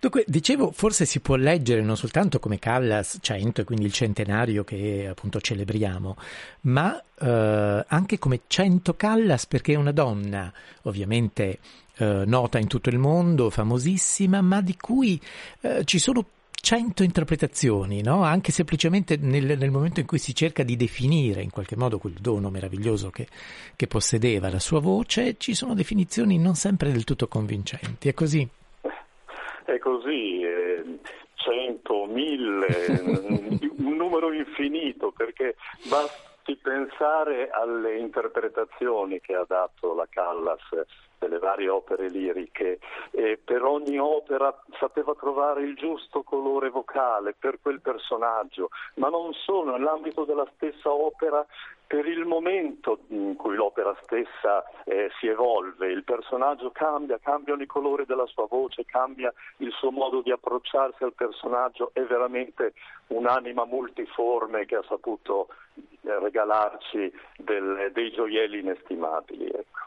[0.00, 4.64] Dunque, dicevo, forse si può leggere non soltanto come Callas 100 e quindi il centenario
[4.64, 6.16] che appunto celebriamo,
[6.62, 10.50] ma eh, anche come 100 Callas perché è una donna,
[10.84, 11.58] ovviamente
[11.96, 15.20] eh, nota in tutto il mondo, famosissima, ma di cui
[15.60, 18.22] eh, ci sono cento interpretazioni, no?
[18.22, 22.14] anche semplicemente nel, nel, momento in cui si cerca di definire in qualche modo quel
[22.14, 23.28] dono meraviglioso che,
[23.76, 28.08] che possedeva la sua voce, ci sono definizioni non sempre del tutto convincenti.
[28.08, 28.48] È così?
[29.70, 30.98] È così, eh,
[31.34, 32.66] 100, 1000,
[33.78, 35.54] un numero infinito, perché
[35.88, 40.60] basti pensare alle interpretazioni che ha dato la Callas
[41.20, 42.80] delle varie opere liriche
[43.12, 49.32] e per ogni opera sapeva trovare il giusto colore vocale per quel personaggio, ma non
[49.34, 51.46] solo, nell'ambito della stessa opera
[51.90, 57.66] per il momento in cui l'opera stessa eh, si evolve, il personaggio cambia, cambiano i
[57.66, 62.74] colori della sua voce, cambia il suo modo di approcciarsi al personaggio, è veramente
[63.08, 69.46] un'anima multiforme che ha saputo eh, regalarci del, dei gioielli inestimabili.
[69.46, 69.80] Ecco.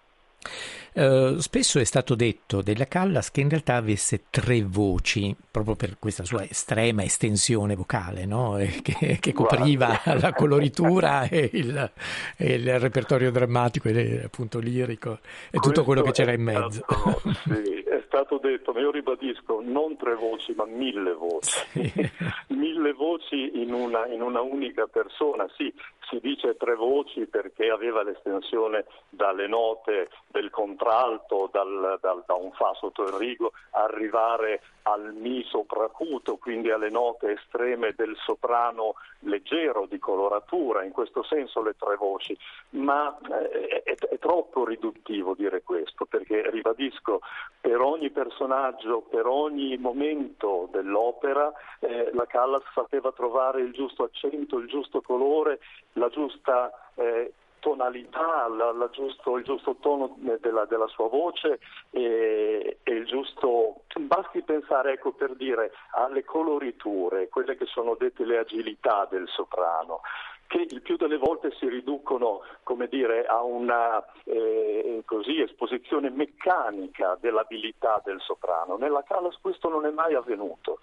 [0.94, 5.98] Eh, spesso è stato detto della Callas che in realtà avesse tre voci, proprio per
[6.00, 8.58] questa sua estrema estensione vocale, no?
[8.64, 11.92] E che, che copriva la coloritura e il,
[12.38, 15.20] e il repertorio drammatico e appunto lirico
[15.50, 16.86] e tutto quello che c'era in mezzo.
[16.88, 21.60] stato- sì, è stato detto, ma io ribadisco, non tre voci, ma mille voci.
[22.50, 25.46] mille voci in una, in una unica persona.
[25.58, 25.74] Sì,
[26.14, 32.52] si dice tre voci perché aveva l'estensione dalle note del contralto, dal- dal- da un
[32.52, 39.86] fa sotto il rigo, arrivare al mi sopracuto, quindi alle note estreme del soprano leggero
[39.86, 42.38] di coloratura, in questo senso le tre voci,
[42.72, 47.22] ma eh, è, è troppo riduttivo dire questo, perché ribadisco,
[47.62, 54.58] per ogni personaggio, per ogni momento dell'opera, eh, la Callas sapeva trovare il giusto accento,
[54.58, 55.60] il giusto colore,
[56.04, 61.60] la giusta eh, tonalità, la- la giusto- il giusto tono eh, della, della sua voce
[61.92, 63.82] e, e il giusto...
[63.96, 70.02] Basti pensare, ecco, per dire, alle coloriture, quelle che sono dette le agilità del soprano
[70.48, 77.18] che il più delle volte si riducono come dire, a una eh, così, esposizione meccanica
[77.20, 78.76] dell'abilità del soprano.
[78.78, 80.78] Nella Callas questo non è mai avvenuto.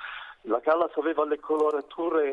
[0.45, 1.39] La Callas aveva le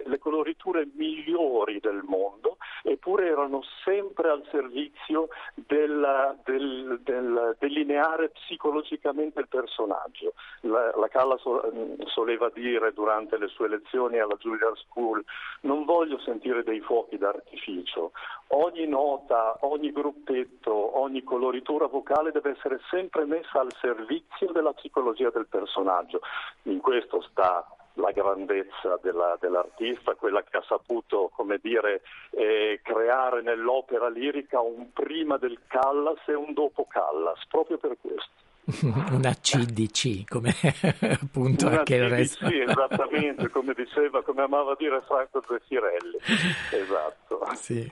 [0.06, 9.42] le coloriture migliori del mondo, eppure erano sempre al servizio del, del- del delineare psicologicamente
[9.42, 10.34] il personaggio.
[10.62, 15.24] La, la Callas eh, soleva dire durante le sue lezioni alla Juilliard School
[15.62, 18.12] non voglio sentire dei fuochi d'artificio,
[18.48, 25.30] ogni nota, ogni gruppetto, ogni coloritura vocale deve essere sempre messa al servizio della psicologia
[25.30, 26.22] del personaggio.
[26.64, 27.66] In questo sta
[27.98, 34.92] la grandezza della- dell'artista, quella che ha saputo, come dire, eh, creare nell'opera lirica un
[34.94, 38.32] prima del Callas e un dopo Callas, proprio per questo.
[39.14, 40.52] Una CDC, come
[41.22, 42.10] appunto Una anche il CDC,
[42.42, 42.46] resto.
[42.48, 46.18] esattamente, come diceva, come amava dire Franco Zeffirelli.
[46.72, 47.40] Esatto.
[47.56, 47.90] Sì.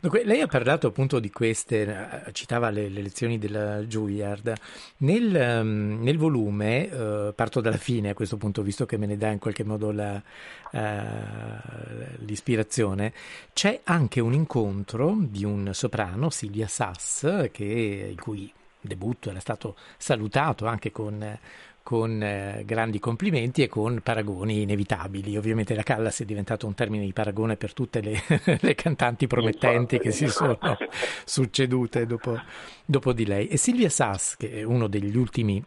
[0.00, 4.52] Dunque, lei ha parlato appunto di queste, eh, citava le, le lezioni della Juilliard.
[4.98, 9.16] Nel, ehm, nel volume, eh, parto dalla fine a questo punto, visto che me ne
[9.16, 10.20] dà in qualche modo la,
[10.72, 13.12] eh, l'ispirazione,
[13.52, 19.76] c'è anche un incontro di un soprano, Silvia Sass, che, il cui debutto era stato
[19.96, 21.38] salutato anche con,
[21.82, 25.36] con eh, grandi complimenti e con paragoni inevitabili.
[25.36, 28.22] Ovviamente la Callas è diventato un termine di paragone per tutte le,
[28.60, 30.58] le cantanti promettenti che si sono
[31.24, 32.40] succedute dopo,
[32.84, 33.48] dopo di lei.
[33.48, 35.62] E Silvia Sass, che è uno degli ultimi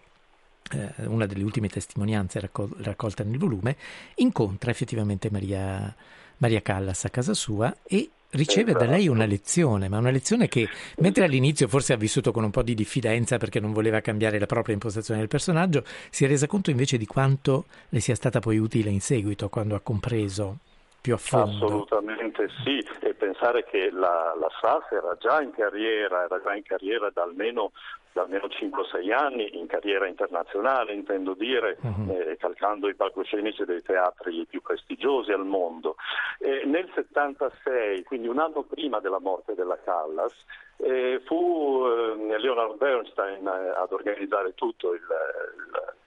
[0.71, 3.77] eh, una delle ultime testimonianze raccol- raccolte nel volume,
[4.15, 5.93] incontra effettivamente Maria,
[6.37, 10.67] Maria Callas a casa sua e riceve da lei una lezione, ma una lezione che
[10.97, 14.45] mentre all'inizio forse ha vissuto con un po' di diffidenza perché non voleva cambiare la
[14.45, 18.57] propria impostazione del personaggio, si è resa conto invece di quanto le sia stata poi
[18.57, 20.57] utile in seguito, quando ha compreso
[21.01, 21.65] più a fondo.
[21.65, 26.63] Assolutamente sì, e pensare che la, la SAS era già in carriera, era già in
[26.63, 27.71] carriera da almeno,
[28.15, 34.45] da almeno 5-6 anni, in carriera internazionale intendo dire, eh, calcando i palcoscenici dei teatri
[34.45, 35.97] più prestigiosi al mondo.
[36.39, 40.33] E nel 76, quindi un anno prima della morte della Callas,
[40.77, 45.01] eh, fu eh, Leonard Bernstein eh, ad organizzare tutto il,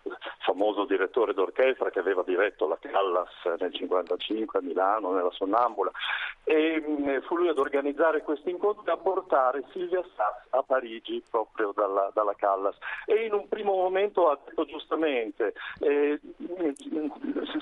[0.04, 5.90] il famoso direttore d'orchestra che aveva diretto la Callas nel 55 a Milano, nella Sonnambula,
[6.48, 11.22] e mh, fu lui ad organizzare questo incontro e a portare Silvia Sass a Parigi
[11.30, 12.74] proprio dalla, dalla Callas.
[13.04, 16.72] E in un primo momento ha detto giustamente, eh, mh,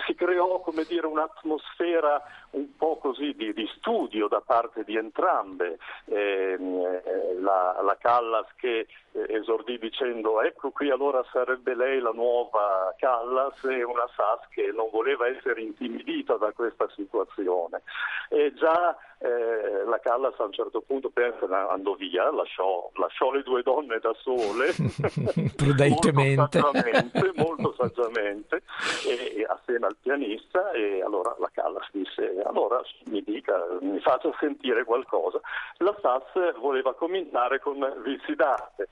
[0.06, 2.22] si creò come dire, un'atmosfera
[2.56, 5.78] un po' così di, di studio da parte di entrambe.
[6.06, 12.12] Ehm, eh, la, la Callas che eh, esordì dicendo ecco qui allora sarebbe lei la
[12.12, 17.82] nuova Callas e una Sass che non voleva essere intimidita da questa situazione.
[18.28, 21.10] E già eh, la Callas a un certo punto
[21.50, 24.74] andò via, lasciò, lasciò le due donne da sole
[25.56, 26.60] Prudentemente.
[26.60, 28.62] molto saggiamente, molto saggiamente
[29.06, 34.32] e, e assieme al pianista e allora la Callas disse allora mi dica, mi faccia
[34.38, 35.40] sentire qualcosa.
[35.78, 38.88] La Sass voleva cominciare con Vizi d'arte.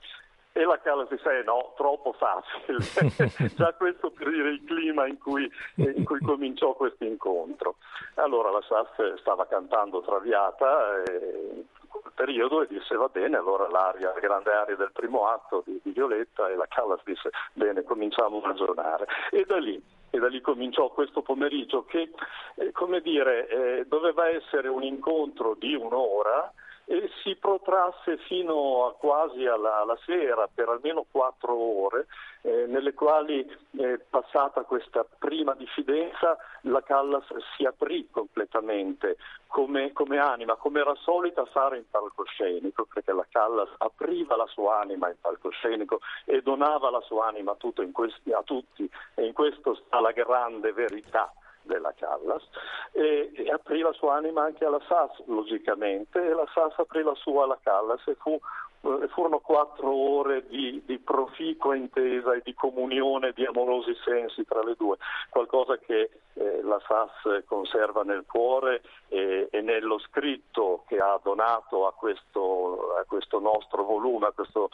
[0.57, 2.79] E la Callas disse: eh no, troppo facile.
[3.55, 7.75] Già questo per dire il clima in cui, in cui cominciò questo incontro.
[8.13, 13.67] Allora la Sass stava cantando Traviata eh, in quel periodo e disse: Va bene, allora
[13.67, 16.47] l'aria, la grande aria del primo atto di, di Violetta.
[16.47, 19.07] E la Callas disse: Bene, cominciamo a ragionare.
[19.31, 22.13] E da lì e da lì cominciò questo pomeriggio che,
[22.55, 26.53] eh, come dire, eh, doveva essere un incontro di un'ora
[26.85, 32.07] e si protrasse fino a quasi alla, alla sera per almeno quattro ore,
[32.41, 33.39] eh, nelle quali
[33.77, 37.25] eh, passata questa prima diffidenza la Callas
[37.55, 39.17] si aprì completamente
[39.47, 44.79] come, come anima, come era solita fare in palcoscenico, perché la Callas apriva la sua
[44.79, 49.33] anima in palcoscenico e donava la sua anima a, in questi- a tutti e in
[49.33, 51.33] questo sta la grande verità
[51.65, 52.43] della Callas
[52.91, 57.15] e, e aprì la sua anima anche alla SAS logicamente e la SAS aprì la
[57.15, 58.39] sua alla Callas e fu
[58.85, 64.61] eh, furono quattro ore di, di proficua intesa e di comunione di amorosi sensi tra
[64.63, 64.97] le due,
[65.29, 71.87] qualcosa che eh, la SAS conserva nel cuore e, e nello scritto che ha donato
[71.87, 74.69] a questo, a questo nostro volume, a questo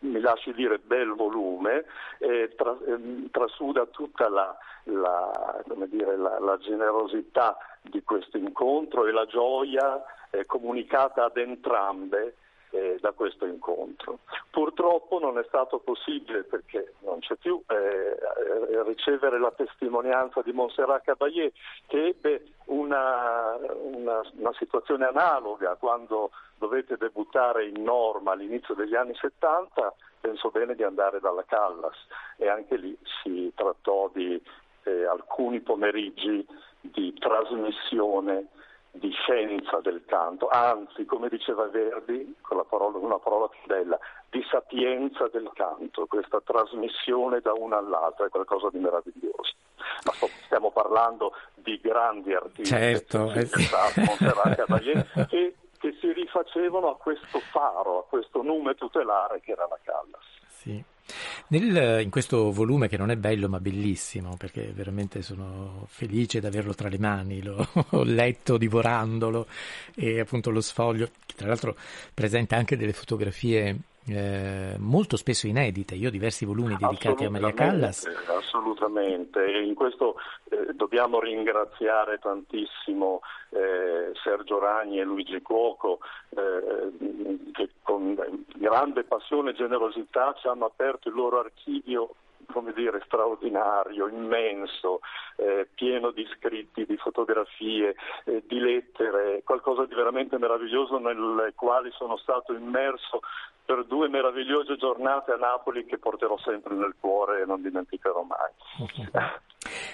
[0.00, 1.84] mi lasci dire bel volume,
[2.18, 9.12] eh, tra- ehm, trasuda tutta la, la, dire, la- la generosità di questo incontro e
[9.12, 12.36] la gioia eh, comunicata ad entrambe
[12.70, 14.20] eh, da questo incontro.
[14.50, 20.52] Purtroppo non è stato possibile, perché non c'è più, eh, eh, ricevere la testimonianza di
[20.52, 21.52] Montserrat Caballé,
[21.86, 29.14] che ebbe una, una- una situazione analoga quando dovete debuttare in norma all'inizio degli anni
[29.14, 31.96] 70, penso bene di andare dalla Callas
[32.36, 34.40] e anche lì si trattò di
[34.84, 36.46] eh, alcuni pomeriggi
[36.80, 38.48] di trasmissione
[38.92, 43.98] di scienza del canto, anzi, come diceva Verdi, con la parola- una parola più bella,
[44.28, 49.54] di sapienza del canto, questa trasmissione da una all'altra è qualcosa di meraviglioso.
[50.04, 50.12] Ma
[50.44, 53.68] stiamo parlando di grandi artisti, Certo, eh sì.
[55.28, 60.24] Che, che si rifacevano a questo faro, a questo nume tutelare che era la Callas.
[60.48, 60.82] Sì.
[61.48, 66.46] Nel- in questo volume che non è bello ma bellissimo perché veramente sono felice di
[66.46, 69.46] averlo tra le mani, l'ho ho letto divorandolo
[69.94, 71.76] e appunto lo sfoglio, che tra l'altro
[72.14, 73.76] presenta anche delle fotografie
[74.10, 75.94] eh, molto spesso inedite.
[75.94, 78.06] Io ho diversi volumi dedicati a Maria Callas.
[78.26, 80.16] Assolutamente, e in questo
[80.50, 86.00] eh, dobbiamo ringraziare tantissimo eh, Sergio Ragni e Luigi Cuoco
[86.30, 88.16] eh, che con
[88.56, 92.14] grande passione e generosità ci hanno aperto il loro archivio
[92.50, 95.00] come dire, straordinario, immenso,
[95.36, 97.94] eh, pieno di scritti, di fotografie,
[98.24, 103.20] eh, di lettere, qualcosa di veramente meraviglioso nelle quali sono stato immerso
[103.74, 109.30] per due meravigliose giornate a Napoli che porterò sempre nel cuore e non dimenticherò mai.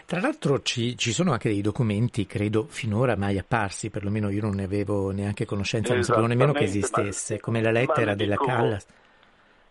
[0.07, 4.55] Tra l'altro ci, ci sono anche dei documenti, credo finora mai apparsi, perlomeno io non
[4.55, 8.37] ne avevo neanche conoscenza, non sapevo nemmeno che Esattamente, ma- esistesse, come la lettera della
[8.37, 8.87] dico- Callas,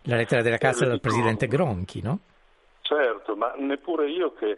[0.02, 2.18] la lettera della Callas Eh, le al dico- presidente Gronchi, no?
[2.82, 4.50] Certo, ma neppure io che,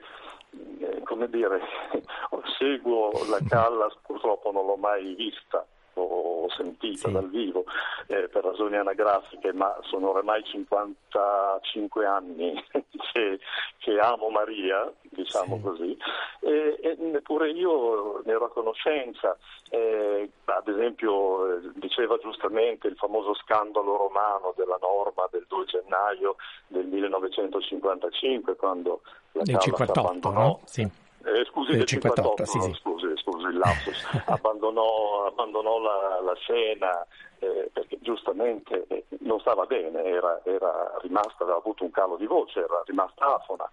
[0.81, 1.61] eh, come dire,
[2.59, 5.65] seguo la Callas, purtroppo non l'ho mai vista
[6.03, 7.65] o sentita dal vivo
[8.07, 12.63] eh, per ragioni anagrafiche, ma sono ormai 55 anni
[13.13, 13.39] che,
[13.79, 15.97] che amo Maria, diciamo così,
[16.41, 19.37] e, e neppure io ne ero a conoscenza.
[19.71, 26.37] Eh, ad esempio, eh, diceva giustamente il famoso scandalo romano della norma del 2 gennaio
[26.67, 30.61] del 1955, quando la Del Callas 58, abbandonò no?
[30.65, 31.07] Sì.
[31.25, 32.81] Eh, scusi, Del del 58, 58, sì, sì.
[32.81, 37.07] scusi, scusi il lapsus, abbandonò, abbandonò la, la scena
[37.39, 42.27] eh, perché giustamente eh, non stava bene, era, era rimasta, aveva avuto un calo di
[42.27, 43.69] voce, era rimasta afona.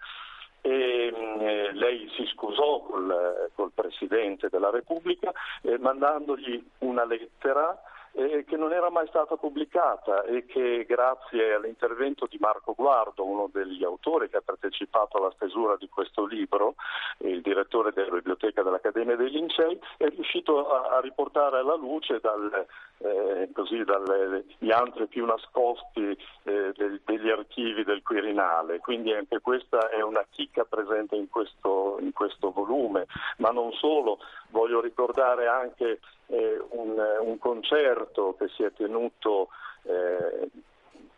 [0.61, 5.31] E, mh, eh, lei si scusò col, col Presidente della Repubblica
[5.61, 7.79] eh, mandandogli una lettera
[8.15, 13.49] eh, che non era mai stata pubblicata e che grazie all'intervento di Marco Guardo, uno
[13.51, 16.75] degli autori che ha partecipato alla stesura di questo libro,
[17.19, 22.65] il direttore della biblioteca dell'Accademia dei Lincei, è riuscito a, a riportare alla luce dal,
[22.99, 28.79] eh, così, dagli antri più nascosti eh, del- degli archivi del Quirinale.
[28.79, 33.05] Quindi anche questa è una chicca presente in questo, in questo volume,
[33.37, 34.19] ma non solo,
[34.49, 39.49] voglio ricordare anche eh, un, un concerto che si è tenuto
[39.83, 40.49] eh,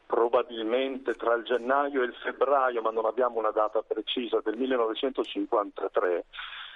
[0.06, 6.26] probabilmente tra il gennaio e il febbraio, ma non abbiamo una data precisa, del 1953.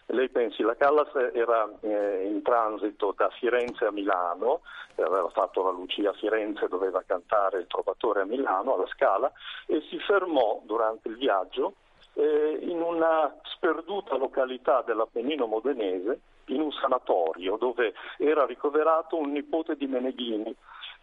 [0.07, 4.61] Lei pensi, la Callas era eh, in transito da Firenze a Milano,
[4.95, 9.31] aveva fatto la Lucia a Firenze, doveva cantare il Trovatore a Milano, alla Scala,
[9.67, 11.75] e si fermò durante il viaggio
[12.13, 19.75] eh, in una sperduta località dell'Appennino modenese, in un sanatorio dove era ricoverato un nipote
[19.75, 20.53] di Meneghini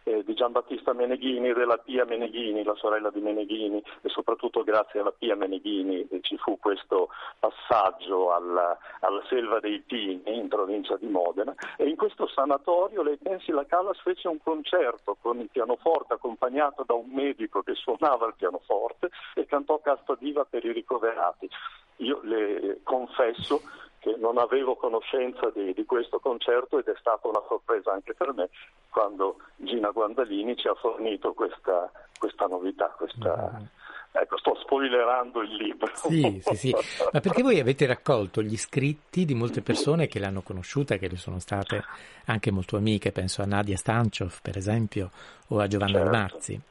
[0.03, 5.11] eh, di Giambattista Meneghini della Pia Meneghini, la sorella di Meneghini, e soprattutto grazie alla
[5.11, 11.07] Pia Meneghini eh, ci fu questo passaggio alla, alla Selva dei Pini in provincia di
[11.07, 16.13] Modena e in questo sanatorio lei pensi la Callas fece un concerto con il pianoforte
[16.13, 21.49] accompagnato da un medico che suonava il pianoforte e cantò Casta Diva per i ricoverati.
[21.97, 23.61] Io le confesso
[23.99, 28.33] che non avevo conoscenza di, di, questo concerto ed è stata una sorpresa anche per
[28.33, 28.49] me
[28.89, 33.65] quando Gina Guandalini ci ha fornito questa, questa novità, questa, mm.
[34.11, 35.91] Ecco, sto spoilerando il libro.
[35.93, 36.75] Sì, sì, sì.
[37.13, 41.15] Ma perché voi avete raccolto gli scritti di molte persone che l'hanno conosciuta, che le
[41.15, 41.83] sono state
[42.25, 45.11] anche molto amiche, penso a Nadia Stanchov, per esempio,
[45.49, 46.09] o a Giovanna certo.
[46.09, 46.61] Marzi.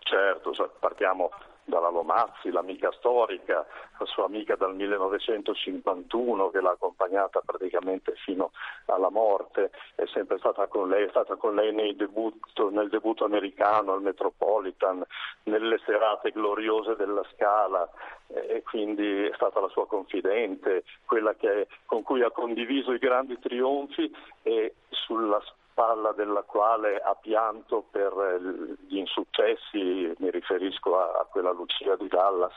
[0.00, 1.30] Certo, partiamo
[1.66, 3.66] dalla Lomazzi, l'amica storica,
[3.98, 8.52] la sua amica dal 1951 che l'ha accompagnata praticamente fino
[8.86, 13.92] alla morte, è sempre stata con lei, è stata con lei debutto, nel debutto americano
[13.92, 15.04] al Metropolitan,
[15.44, 17.88] nelle serate gloriose della Scala
[18.28, 23.38] e quindi è stata la sua confidente, quella che, con cui ha condiviso i grandi
[23.38, 24.12] trionfi
[24.42, 25.40] e sulla
[25.76, 28.40] spalla della quale ha pianto per
[28.88, 32.54] gli insuccessi, mi riferisco a, a quella Lucia di Dallas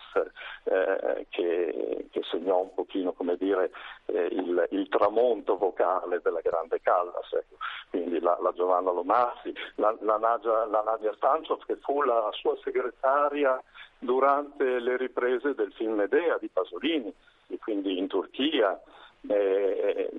[0.63, 3.71] eh, che, che, segnò un pochino dire,
[4.05, 7.57] eh, il, il, tramonto vocale della grande Callas, ecco.
[7.89, 12.55] quindi la, la, Giovanna Lomazzi, la, la, Nadia, la Nadia Stanchov che fu la sua
[12.63, 13.61] segretaria
[13.99, 17.13] durante le riprese del film Medea di Pasolini,
[17.47, 18.79] e quindi in Turchia
[19.27, 20.09] eh,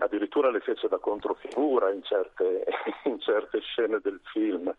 [0.00, 2.64] addirittura le fece da controfigura in certe,
[3.04, 4.74] in certe scene del film.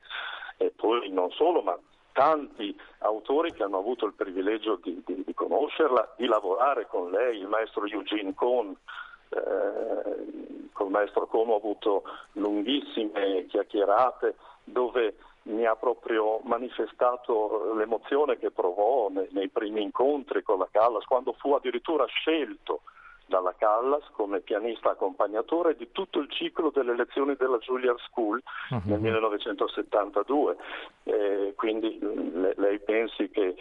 [0.57, 1.77] E poi non solo, ma
[2.11, 7.39] tanti autori che hanno avuto il privilegio di, di, di conoscerla, di lavorare con lei,
[7.39, 8.75] il maestro Eugene Cohn,
[9.29, 9.39] eh,
[10.83, 12.03] il maestro Cohn ho avuto
[12.33, 20.59] lunghissime chiacchierate dove mi ha proprio manifestato l'emozione che provò nei, nei primi incontri con
[20.59, 22.81] la Callas, quando fu addirittura scelto
[23.31, 28.81] dalla Callas come pianista accompagnatore di tutto il ciclo delle lezioni della Juilliard School uh-huh.
[28.83, 30.57] nel 1972.
[31.03, 33.55] Eh, quindi le, lei pensi che,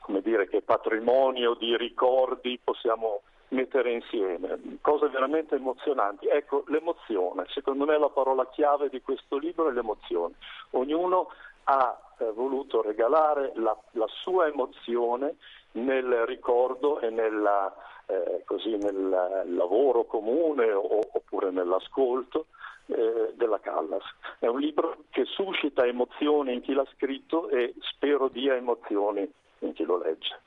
[0.00, 6.26] come dire, che patrimonio di ricordi possiamo mettere insieme, cose veramente emozionanti.
[6.26, 10.34] Ecco, l'emozione, secondo me la parola chiave di questo libro è l'emozione.
[10.70, 11.28] Ognuno
[11.64, 15.36] ha eh, voluto regalare la, la, sua emozione
[15.72, 17.72] nel ricordo e nella,
[18.08, 22.46] eh, così, nel lavoro comune o, oppure nell'ascolto
[22.86, 24.04] eh, della Callas.
[24.38, 29.30] È un libro che suscita emozioni in chi l'ha scritto e spero dia emozioni
[29.60, 30.40] in chi lo legge.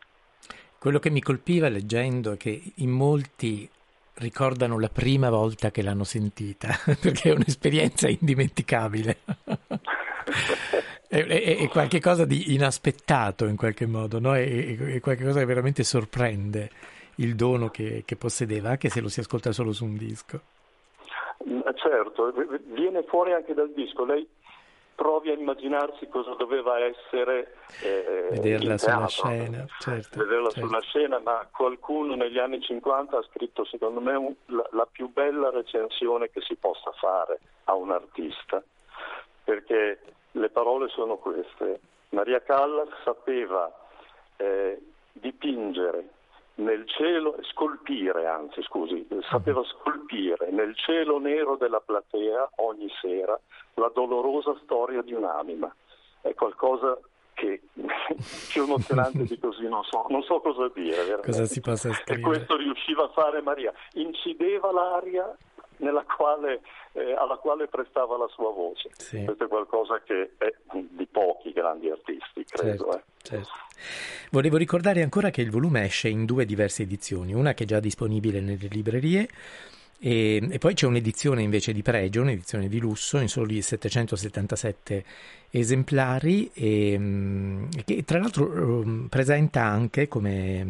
[0.80, 3.70] Quello che mi colpiva leggendo è che in molti
[4.16, 9.18] ricordano la prima volta che l'hanno sentita, perché è un'esperienza indimenticabile.
[11.08, 14.36] è, qualcosa di inaspettato in qualche modo, no?
[14.36, 16.72] è, è qualcosa che veramente sorprende
[17.22, 20.42] il dono che, che possedeva, anche se lo si ascolta solo su un disco.
[21.76, 22.32] Certo,
[22.66, 24.06] viene fuori anche dal disco.
[24.06, 24.28] Lei
[24.96, 30.68] provi a immaginarsi cosa doveva essere eh, vederla sulla scena, certo, vederla certo.
[30.68, 35.12] sulla scena, ma qualcuno negli anni 50 ha scritto secondo me un, la, la, più
[35.12, 38.62] bella recensione che si possa fare a un artista,
[39.44, 40.00] perché
[40.34, 41.80] le parole sono queste.
[42.10, 43.72] Maria Callas sapeva
[44.38, 44.80] eh,
[45.14, 46.10] dipingere
[46.56, 53.40] nel cielo, scolpire anzi scusi, sapeva scolpire nel cielo nero della platea ogni sera
[53.76, 55.74] la dolorosa storia di un'anima.
[56.22, 56.98] È qualcosa
[57.34, 57.62] che
[58.52, 60.98] più emozionante di così non so, non so cosa dire.
[60.98, 61.26] Veramente.
[61.26, 62.20] Cosa si possa scrivere?
[62.20, 65.36] E questo riusciva a fare Maria, incideva l'aria
[66.16, 66.62] quale,
[66.94, 68.90] eh, alla quale prestava la sua voce.
[68.98, 69.24] Sì.
[69.24, 72.92] Questo è qualcosa che è di pochi grandi artisti, credo.
[72.92, 73.04] Certo, eh.
[73.22, 73.50] certo.
[74.32, 77.80] Volevo ricordare ancora che il volume esce in due diverse edizioni, una che è già
[77.80, 79.28] disponibile nelle librerie
[80.04, 85.04] e, e, poi c'è un'edizione invece di pregio, un'edizione di lusso in soli 777
[85.52, 90.66] esemplari e, mm, che tra l'altro um, presenta anche come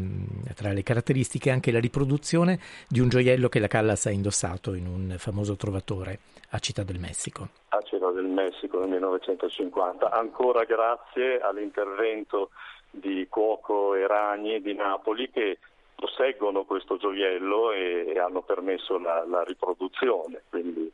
[0.54, 2.60] tra le caratteristiche anche la riproduzione
[2.90, 6.20] di un gioiello che la Callas ha indossato in un famoso trovatore
[6.50, 7.48] a Città del Messico.
[7.70, 12.50] A Città del Messico nel 1950, ancora grazie all'intervento
[12.90, 15.58] di Cuoco e Ragni di Napoli che
[16.02, 20.42] posseggono questo gioiello e, e hanno permesso la, la riproduzione.
[20.50, 20.92] Quindi,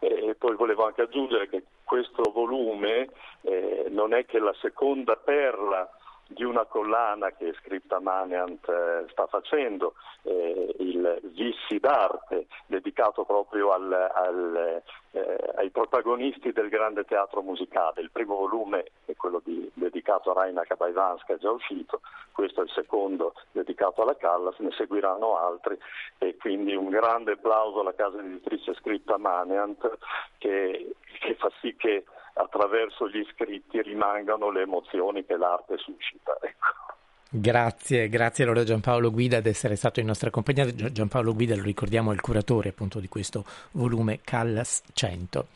[0.00, 3.10] e poi volevo anche aggiungere che questo volume
[3.42, 5.90] eh, non è che la seconda perla
[6.30, 13.72] di una collana che Scripta Maniant eh, sta facendo, eh, il Vissi d'arte, dedicato proprio
[13.72, 18.00] al, al, eh, ai protagonisti del grande teatro musicale.
[18.00, 22.00] Il primo volume è quello di, dedicato a Raina Kabaivanska, già uscito,
[22.32, 25.76] questo è il secondo dedicato alla Callas, ne seguiranno altri
[26.18, 29.98] e quindi un grande applauso alla casa editrice scritta Maneant
[30.38, 32.04] che, che fa sì che
[32.34, 36.36] attraverso gli scritti rimangano le emozioni che l'arte suscita.
[36.42, 36.90] Ecco.
[37.32, 40.66] Grazie, grazie allora Giampaolo Guida ad essere stato in nostra compagnia.
[40.66, 45.46] Gi- Giampaolo Guida, lo ricordiamo, è il curatore appunto di questo volume Callas 100.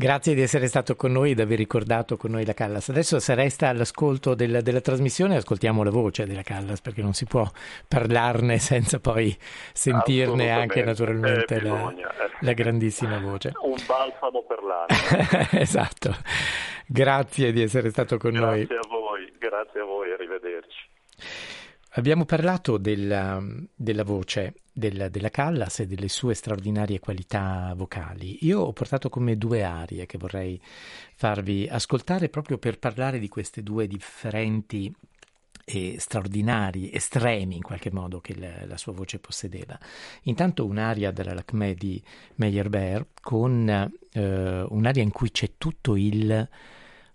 [0.00, 2.88] Grazie di essere stato con noi e di aver ricordato con noi la Callas.
[2.88, 7.24] Adesso se resta all'ascolto del- della trasmissione ascoltiamo la voce della Callas perché non si
[7.26, 7.44] può
[7.88, 9.36] parlarne senza poi
[9.72, 12.04] sentirne anche naturalmente Eh, la, eh.
[12.42, 13.50] la grandissima voce.
[13.60, 15.50] Un balsamo per l'anima.
[15.60, 16.14] esatto.
[16.86, 18.66] Grazie di essere stato con noi.
[18.66, 20.86] Grazie a voi, grazie a voi, arrivederci.
[21.98, 23.44] Abbiamo parlato della,
[23.74, 28.38] della voce del- della Callas e delle sue straordinarie qualità vocali.
[28.42, 30.60] Io ho portato con me due arie che vorrei
[31.16, 34.94] farvi ascoltare proprio per parlare di queste due differenti
[35.64, 39.76] e straordinari, estremi in qualche modo che la, la sua voce possedeva.
[40.22, 42.00] Intanto un'aria della Lacmé di
[42.36, 46.48] Meyerbeer con eh, un'aria in cui c'è tutto il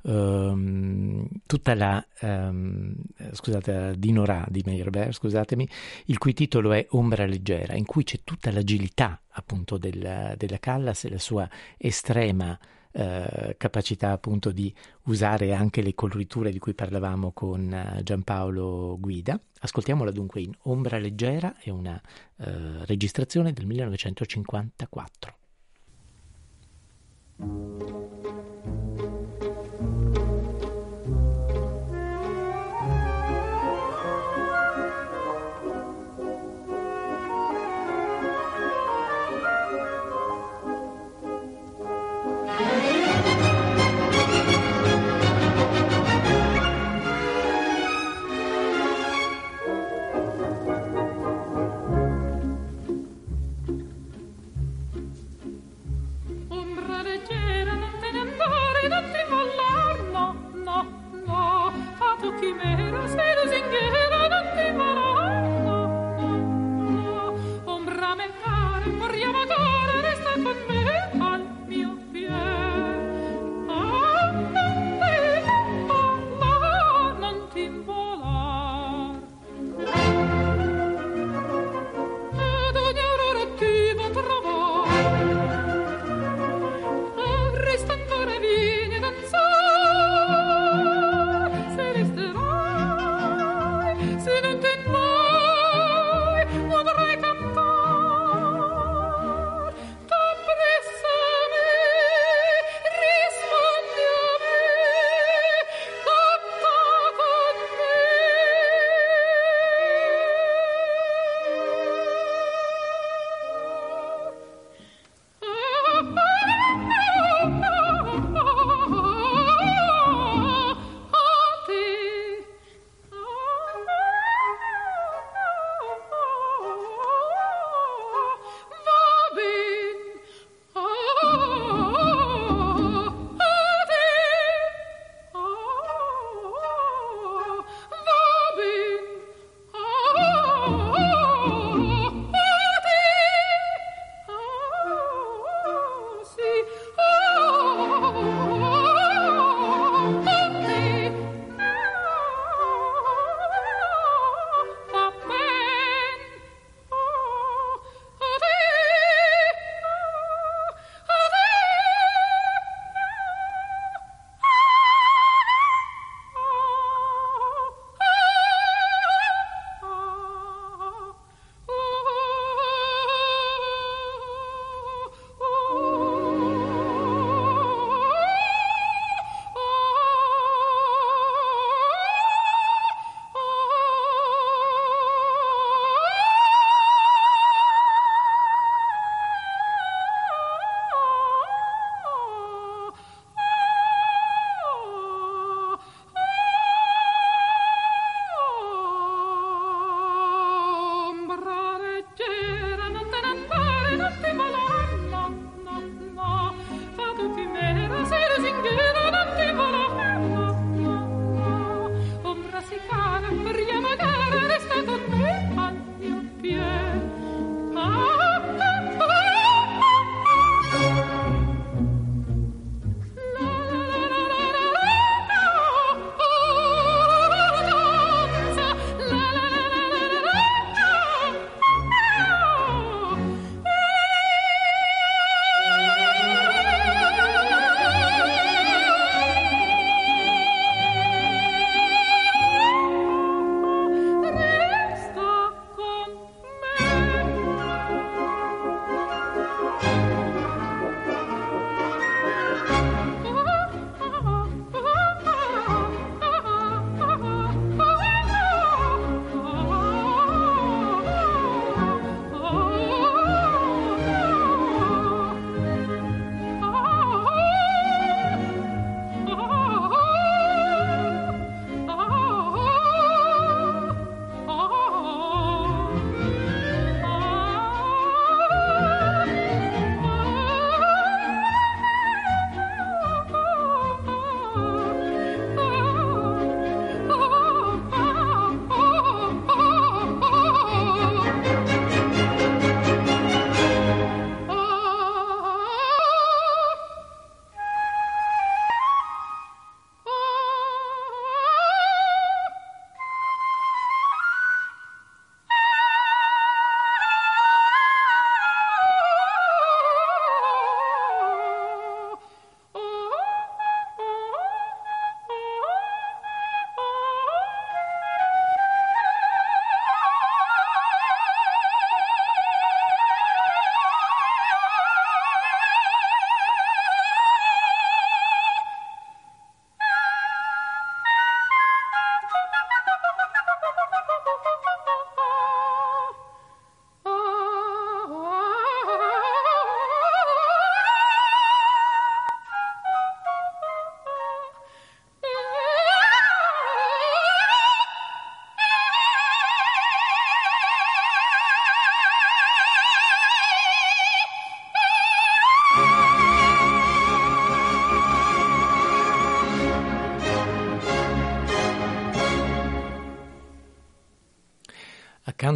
[0.03, 2.95] ehm, tutta la ehm,
[3.31, 5.67] scusate di Nora di Meyerbeer scusatemi
[6.05, 11.05] il cui titolo è Ombra leggera in cui c'è tutta l'agilità appunto del- della Callas
[11.05, 12.57] e la sua estrema
[12.95, 14.73] eh, capacità appunto di
[15.05, 19.39] usare anche le coloriture di cui parlavamo con eh, Giampaolo Guida.
[19.61, 21.99] Ascoltiamola dunque in Ombra leggera è una
[22.37, 25.37] eh, registrazione del 1954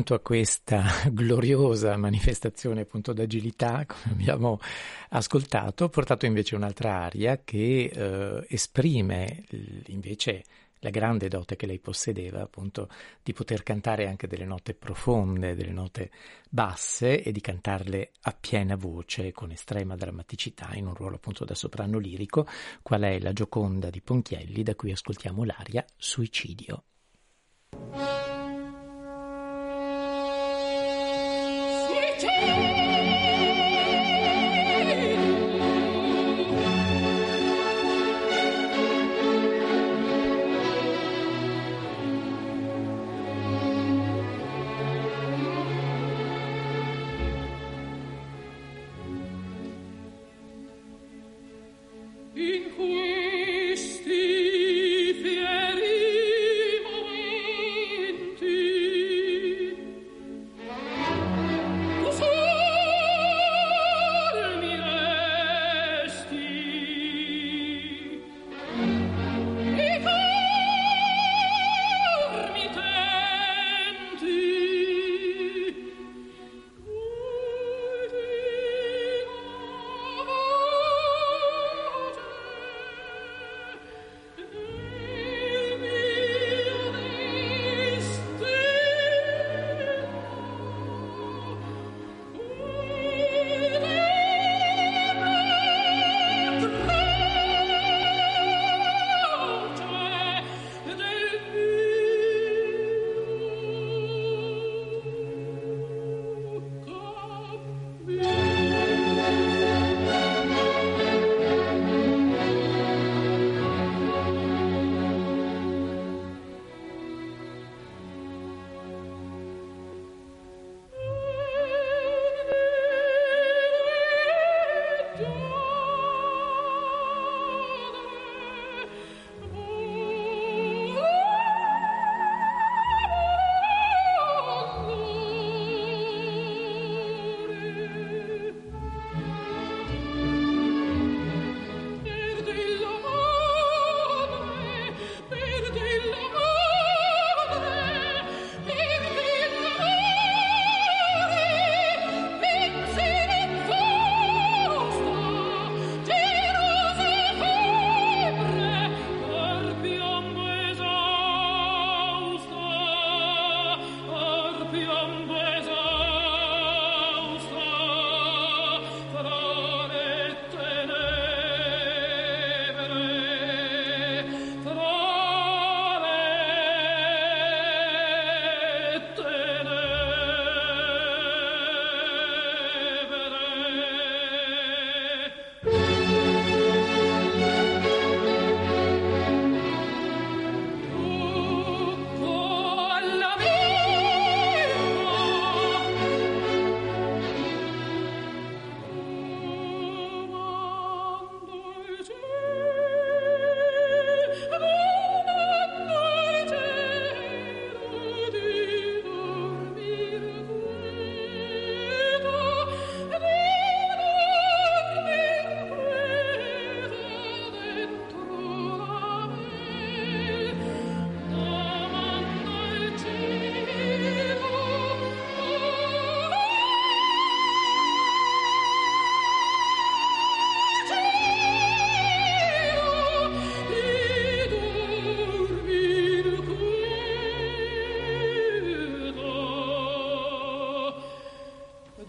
[0.08, 4.60] accanto a questa gloriosa manifestazione appunto d'agilità, come abbiamo
[5.10, 9.44] ascoltato, ho portato invece un'altra aria che eh, esprime
[9.88, 10.44] invece
[10.82, 12.88] la grande dote che lei possedeva, appunto,
[13.24, 16.12] di poter cantare anche delle note profonde, delle note
[16.50, 21.56] basse e di cantarle a piena voce, con estrema drammaticità, in un ruolo appunto da
[21.56, 22.48] soprano lirico,
[22.84, 26.84] qual è la Gioconda di Ponchielli, da cui ascoltiamo l'aria Suicidio.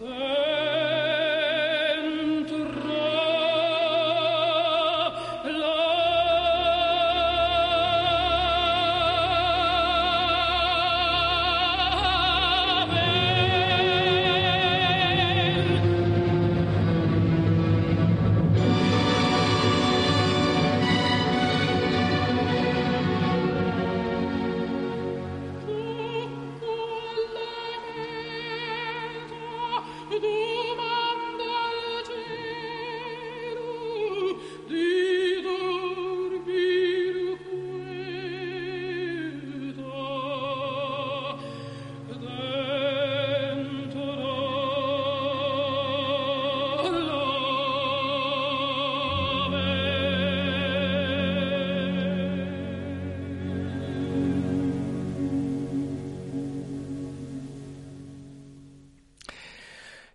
[0.09, 0.38] Yeah.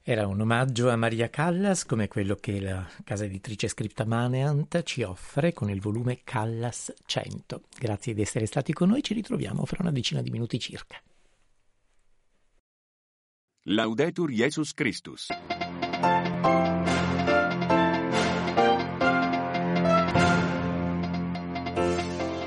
[0.05, 5.01] Era un omaggio a Maria Callas, come quello che la casa editrice Scripta Maneant ci
[5.01, 7.61] offre con il volume Callas 100.
[7.79, 11.01] Grazie di essere stati con noi, ci ritroviamo fra una decina di minuti circa.
[13.61, 15.27] Laudetur Jesus Christus.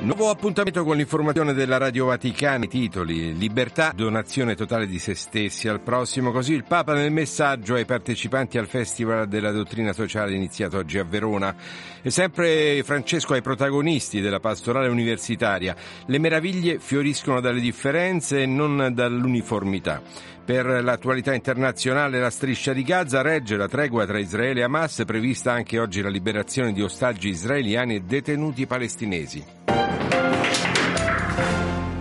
[0.07, 5.67] Nuovo appuntamento con l'informazione della Radio Vaticana, i titoli Libertà, donazione totale di se stessi
[5.67, 10.79] al prossimo, così il Papa nel messaggio ai partecipanti al Festival della Dottrina Sociale iniziato
[10.79, 11.53] oggi a Verona.
[12.01, 15.75] E sempre Francesco ai protagonisti della pastorale universitaria.
[16.07, 20.01] Le meraviglie fioriscono dalle differenze e non dall'uniformità.
[20.45, 25.51] Per l'attualità internazionale la striscia di Gaza regge la tregua tra Israele e Hamas, prevista
[25.51, 29.56] anche oggi la liberazione di ostaggi israeliani e detenuti palestinesi.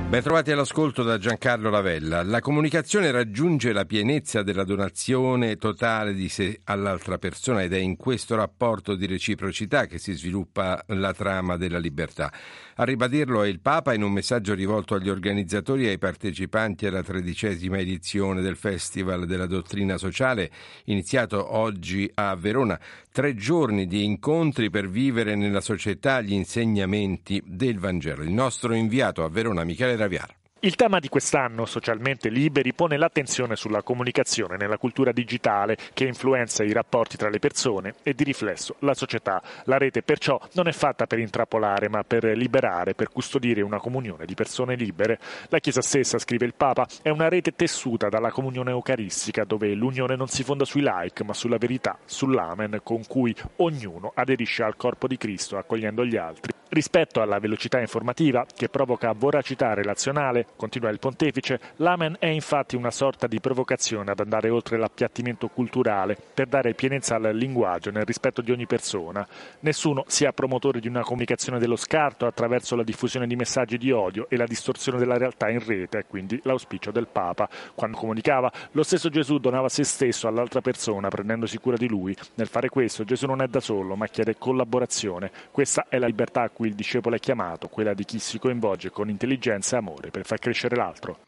[0.08, 2.22] Ben trovati all'ascolto da Giancarlo Lavella.
[2.22, 7.98] La comunicazione raggiunge la pienezza della donazione totale di sé all'altra persona ed è in
[7.98, 12.32] questo rapporto di reciprocità che si sviluppa la trama della libertà.
[12.78, 17.04] A ribadirlo è il Papa in un messaggio rivolto agli organizzatori e ai partecipanti alla
[17.04, 20.52] tredicesima edizione del Festival della Dottrina Sociale,
[20.86, 22.78] iniziato oggi a Verona.
[23.14, 28.24] Tre giorni di incontri per vivere nella società gli insegnamenti del Vangelo.
[28.24, 30.36] Il nostro inviato a Verona, Michele Raviar.
[30.62, 36.64] Il tema di quest'anno, Socialmente Liberi, pone l'attenzione sulla comunicazione nella cultura digitale che influenza
[36.64, 39.44] i rapporti tra le persone e di riflesso la società.
[39.66, 44.26] La rete perciò non è fatta per intrappolare ma per liberare, per custodire una comunione
[44.26, 45.20] di persone libere.
[45.50, 50.16] La Chiesa stessa, scrive il Papa, è una rete tessuta dalla comunione eucaristica dove l'unione
[50.16, 55.06] non si fonda sui like ma sulla verità, sull'amen con cui ognuno aderisce al corpo
[55.06, 56.54] di Cristo accogliendo gli altri.
[56.76, 62.92] Rispetto alla velocità informativa che provoca voracità relazionale, continua il pontefice, l'amen è infatti una
[62.92, 68.42] sorta di provocazione ad andare oltre l'appiattimento culturale per dare pienezza al linguaggio nel rispetto
[68.42, 69.26] di ogni persona.
[69.62, 74.28] Nessuno sia promotore di una comunicazione dello scarto attraverso la diffusione di messaggi di odio
[74.28, 77.48] e la distorsione della realtà in rete, quindi l'auspicio del Papa.
[77.74, 82.14] Quando comunicava, lo stesso Gesù donava se stesso all'altra persona prendendosi cura di lui.
[82.34, 85.32] Nel fare questo Gesù non è da solo, ma chiede collaborazione.
[85.52, 88.90] Questa è la libertà a cui il discepolo è chiamato, quella di chi si coinvolge
[88.90, 91.20] con intelligenza e amore per far crescere l'altro.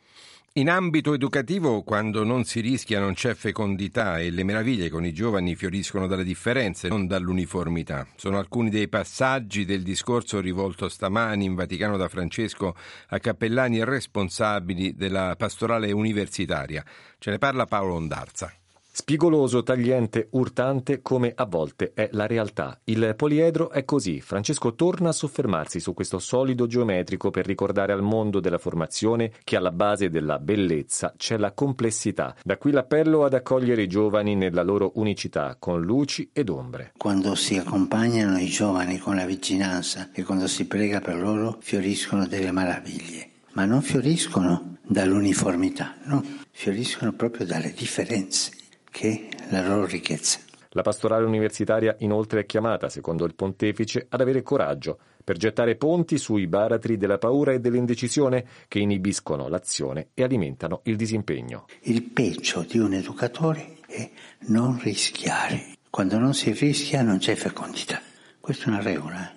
[0.57, 5.13] In ambito educativo, quando non si rischia, non c'è fecondità e le meraviglie con i
[5.13, 8.07] giovani fioriscono dalle differenze, non dall'uniformità.
[8.15, 12.75] Sono alcuni dei passaggi del discorso rivolto stamani in Vaticano da Francesco
[13.09, 16.83] a cappellani responsabili della pastorale universitaria.
[17.19, 18.51] Ce ne parla Paolo Ondarza.
[18.99, 22.79] Spigoloso, tagliente, urtante come a volte è la realtà.
[22.85, 24.21] Il poliedro è così.
[24.21, 29.55] Francesco torna a soffermarsi su questo solido geometrico per ricordare al mondo della formazione che
[29.55, 32.35] alla base della bellezza c'è la complessità.
[32.43, 36.93] Da qui l'appello ad accogliere i giovani nella loro unicità, con luci ed ombre.
[36.97, 42.25] Quando si accompagnano i giovani con la vicinanza e quando si prega per loro, fioriscono
[42.25, 43.29] delle meraviglie.
[43.51, 50.39] Ma non fioriscono dall'uniformità, no, fioriscono proprio dalle differenze che la loro ricchezza.
[50.71, 56.17] La pastorale universitaria inoltre è chiamata, secondo il pontefice, ad avere coraggio per gettare ponti
[56.17, 61.65] sui baratri della paura e dell'indecisione che inibiscono l'azione e alimentano il disimpegno.
[61.81, 64.09] Il peggio di un educatore è
[64.47, 65.75] non rischiare.
[65.89, 67.99] Quando non si rischia non c'è fecondità.
[68.39, 69.36] Questa è una regola.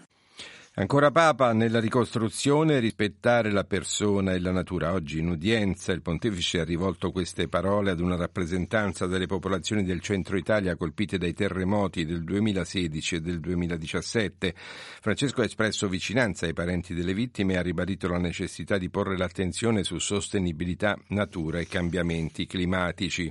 [0.81, 4.95] Ancora Papa, nella ricostruzione rispettare la persona e la natura.
[4.95, 10.01] Oggi in udienza il pontefice ha rivolto queste parole ad una rappresentanza delle popolazioni del
[10.01, 14.55] centro Italia colpite dai terremoti del 2016 e del 2017.
[14.57, 19.19] Francesco ha espresso vicinanza ai parenti delle vittime e ha ribadito la necessità di porre
[19.19, 23.31] l'attenzione su sostenibilità, natura e cambiamenti climatici.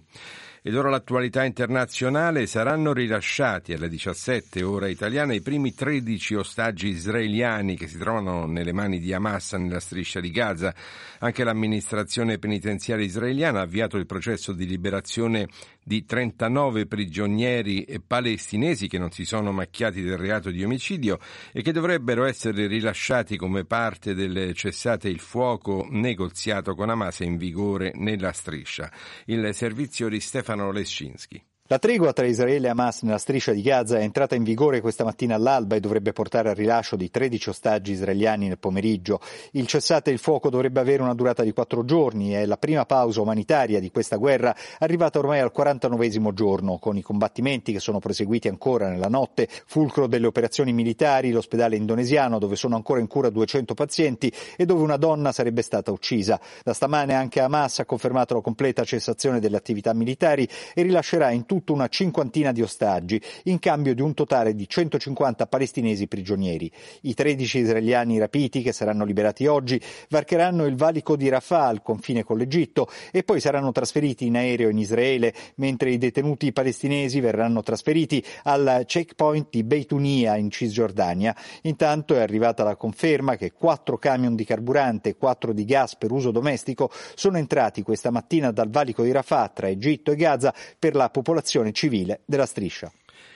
[0.61, 7.77] Ed ora l'attualità internazionale saranno rilasciati alle 17 ora italiana i primi 13 ostaggi israeliani
[7.77, 10.75] che si trovano nelle mani di Hamas nella striscia di Gaza.
[11.19, 15.47] Anche l'amministrazione penitenziaria israeliana ha avviato il processo di liberazione
[15.83, 21.19] di 39 prigionieri palestinesi che non si sono macchiati del reato di omicidio
[21.51, 27.37] e che dovrebbero essere rilasciati come parte del cessate il fuoco negoziato con Hamas in
[27.37, 28.91] vigore nella striscia.
[29.25, 31.48] Il servizio di Stefano Lescinski.
[31.71, 35.03] La tregua tra Israele e Hamas nella striscia di Gaza è entrata in vigore questa
[35.03, 39.21] mattina all'alba e dovrebbe portare al rilascio di 13 ostaggi israeliani nel pomeriggio.
[39.51, 43.21] Il cessate il fuoco dovrebbe avere una durata di quattro giorni è la prima pausa
[43.21, 48.47] umanitaria di questa guerra arrivata ormai al 49 giorno, con i combattimenti che sono proseguiti
[48.47, 53.75] ancora nella notte, fulcro delle operazioni militari, l'ospedale indonesiano dove sono ancora in cura 200
[53.75, 56.41] pazienti e dove una donna sarebbe stata uccisa.
[56.63, 61.45] Da stamane anche Hamas ha confermato la completa cessazione delle attività militari e rilascerà in
[61.45, 66.71] tutto tutto una cinquantina di ostaggi, in cambio di un totale di 150 palestinesi prigionieri.
[67.01, 72.23] I 13 israeliani rapiti, che saranno liberati oggi, varcheranno il valico di Rafah al confine
[72.23, 77.61] con l'Egitto e poi saranno trasferiti in aereo in Israele, mentre i detenuti palestinesi verranno
[77.61, 81.35] trasferiti al checkpoint di Beitunia in Cisgiordania.
[81.63, 86.13] Intanto è arrivata la conferma che quattro camion di carburante e quattro di gas per
[86.13, 90.95] uso domestico sono entrati questa mattina dal valico di Rafah tra Egitto e Gaza per
[90.95, 92.91] la popolazione civile della striscia.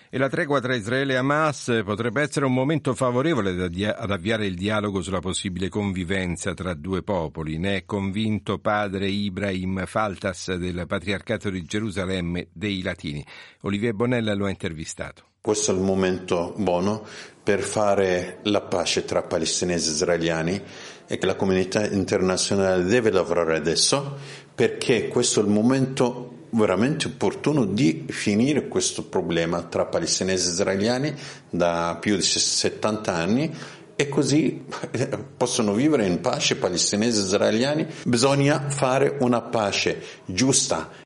[0.09, 4.53] E la tregua tra Israele e Hamas potrebbe essere un momento favorevole ad avviare il
[4.53, 7.57] dialogo sulla possibile convivenza tra due popoli.
[7.57, 13.25] Ne è convinto padre Ibrahim Faltas del Patriarcato di Gerusalemme dei Latini.
[13.61, 15.23] Olivier Bonella lo ha intervistato.
[15.41, 17.03] Questo è il momento buono
[17.41, 20.61] per fare la pace tra palestinesi e israeliani
[21.07, 24.15] e che la comunità internazionale deve lavorare adesso
[24.53, 31.13] perché questo è il momento veramente opportuno di finire questo problema tra palestinesi e israeliani
[31.49, 33.55] da più di 70 anni
[33.95, 34.65] e così
[35.37, 37.87] possono vivere in pace palestinesi e israeliani.
[38.05, 41.02] Bisogna fare una pace giusta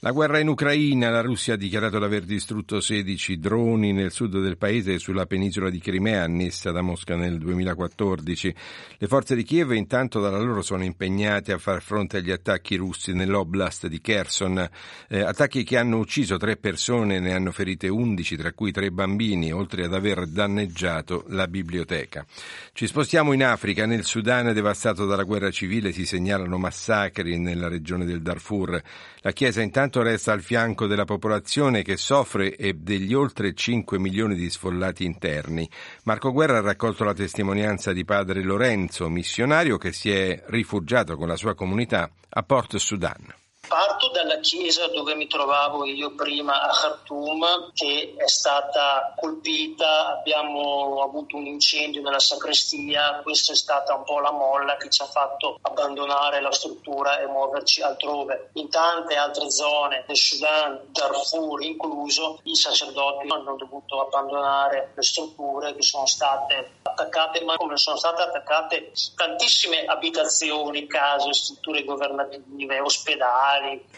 [0.00, 4.38] la guerra in Ucraina, la Russia ha dichiarato di aver distrutto 16 droni nel sud
[4.40, 8.54] del paese e sulla penisola di Crimea annessa da Mosca nel 2014.
[8.96, 13.12] Le forze di Kiev intanto dalla loro sono impegnate a far fronte agli attacchi russi
[13.12, 14.70] nell'oblast di Kherson,
[15.08, 18.92] eh, attacchi che hanno ucciso tre persone e ne hanno ferite 11, tra cui tre
[18.92, 22.24] bambini, oltre ad aver danneggiato la biblioteca.
[22.72, 28.04] Ci spostiamo in Africa, nel Sudan devastato dalla guerra civile si segnalano massacri nella regione
[28.04, 28.80] del Darfur.
[29.22, 34.34] La Chiesa intanto resta al fianco della popolazione che soffre e degli oltre 5 milioni
[34.34, 35.68] di sfollati interni.
[36.04, 41.28] Marco Guerra ha raccolto la testimonianza di padre Lorenzo, missionario che si è rifugiato con
[41.28, 43.47] la sua comunità a Port Sudan.
[43.68, 51.02] Parto dalla chiesa dove mi trovavo io prima a Khartoum, che è stata colpita, abbiamo
[51.02, 55.06] avuto un incendio nella sacrestia, questa è stata un po' la molla che ci ha
[55.06, 58.48] fatto abbandonare la struttura e muoverci altrove.
[58.54, 65.74] In tante altre zone del Sudan, Darfur incluso, i sacerdoti hanno dovuto abbandonare le strutture
[65.74, 73.56] che sono state attaccate, ma come sono state attaccate tantissime abitazioni, case, strutture governative, ospedali,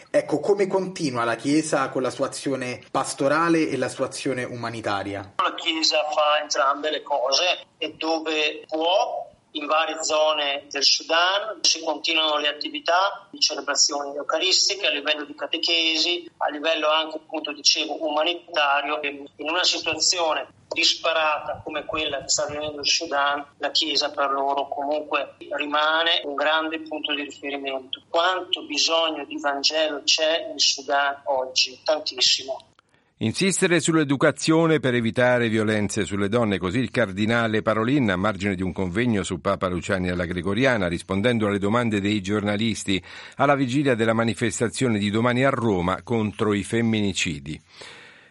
[0.09, 5.33] Ecco, come continua la Chiesa con la sua azione pastorale e la sua azione umanitaria?
[5.37, 11.81] La Chiesa fa entrambe le cose e dove può in varie zone del Sudan si
[11.83, 17.97] continuano le attività di celebrazioni eucaristiche a livello di catechesi, a livello anche appunto dicevo
[18.05, 24.31] umanitario in una situazione disparata come quella che sta vivendo il Sudan, la Chiesa per
[24.31, 28.01] loro comunque rimane un grande punto di riferimento.
[28.09, 31.79] Quanto bisogno di Vangelo c'è in Sudan oggi?
[31.83, 32.65] Tantissimo.
[33.21, 38.73] Insistere sull'educazione per evitare violenze sulle donne, così il cardinale Parolin a margine di un
[38.73, 42.99] convegno su Papa Luciani alla Gregoriana, rispondendo alle domande dei giornalisti
[43.35, 47.61] alla vigilia della manifestazione di domani a Roma contro i femminicidi.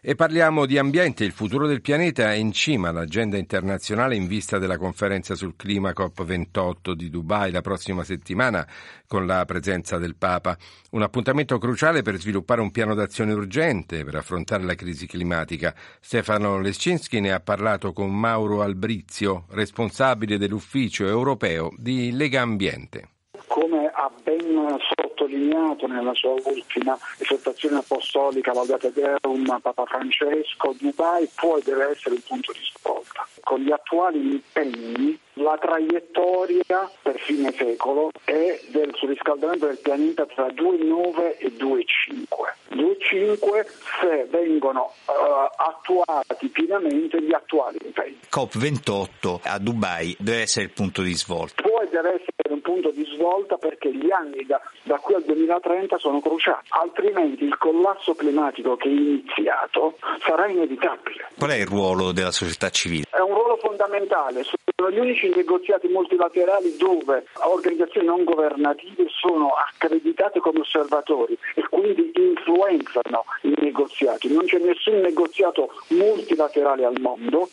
[0.03, 1.25] E parliamo di ambiente.
[1.25, 5.91] Il futuro del pianeta è in cima all'agenda internazionale in vista della conferenza sul clima
[5.91, 8.67] COP28 di Dubai la prossima settimana
[9.07, 10.57] con la presenza del Papa.
[10.93, 15.75] Un appuntamento cruciale per sviluppare un piano d'azione urgente per affrontare la crisi climatica.
[16.01, 23.20] Stefano Lescinski ne ha parlato con Mauro Albrizio, responsabile dell'ufficio europeo di Lega Ambiente.
[23.47, 31.57] Come ha ben sottolineato nella sua ultima esortazione apostolica Laudate Deum Papa Francesco, Dubai può
[31.57, 33.27] e deve essere il punto di svolta.
[33.43, 40.47] Con gli attuali impegni la traiettoria per fine secolo è del surriscaldamento del pianeta tra
[40.47, 42.61] 2,9 e 2,5.
[42.71, 43.67] 2,5
[44.01, 45.13] se vengono uh,
[45.57, 48.19] attuati pienamente gli attuali impegni.
[48.31, 51.63] COP28 a Dubai deve essere il punto di svolta.
[51.63, 53.10] Può e deve essere un punto di svolta
[53.59, 58.89] perché gli anni da, da qui al 2030 sono cruciali, altrimenti il collasso climatico che
[58.89, 61.29] è iniziato sarà inevitabile.
[61.37, 63.05] Qual è il ruolo della società civile?
[63.11, 70.41] È un ruolo fondamentale, sono gli unici negoziati multilaterali dove organizzazioni non governative sono accreditate
[70.41, 74.33] come osservatori e quindi influenzano i negoziati.
[74.33, 77.49] Non c'è nessun negoziato multilaterale al mondo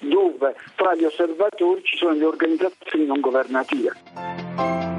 [0.00, 4.95] dove tra gli osservatori ci sono le organizzazioni non governative.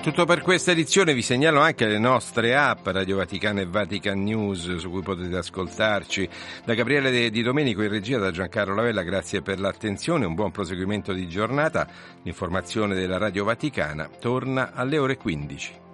[0.00, 4.76] Tutto per questa edizione, vi segnalo anche le nostre app Radio Vaticana e Vatican News
[4.76, 6.26] su cui potete ascoltarci.
[6.64, 11.12] Da Gabriele Di Domenico in regia, da Giancarlo Lavella, grazie per l'attenzione, un buon proseguimento
[11.12, 11.86] di giornata.
[12.22, 15.88] L'informazione della Radio Vaticana torna alle ore 15.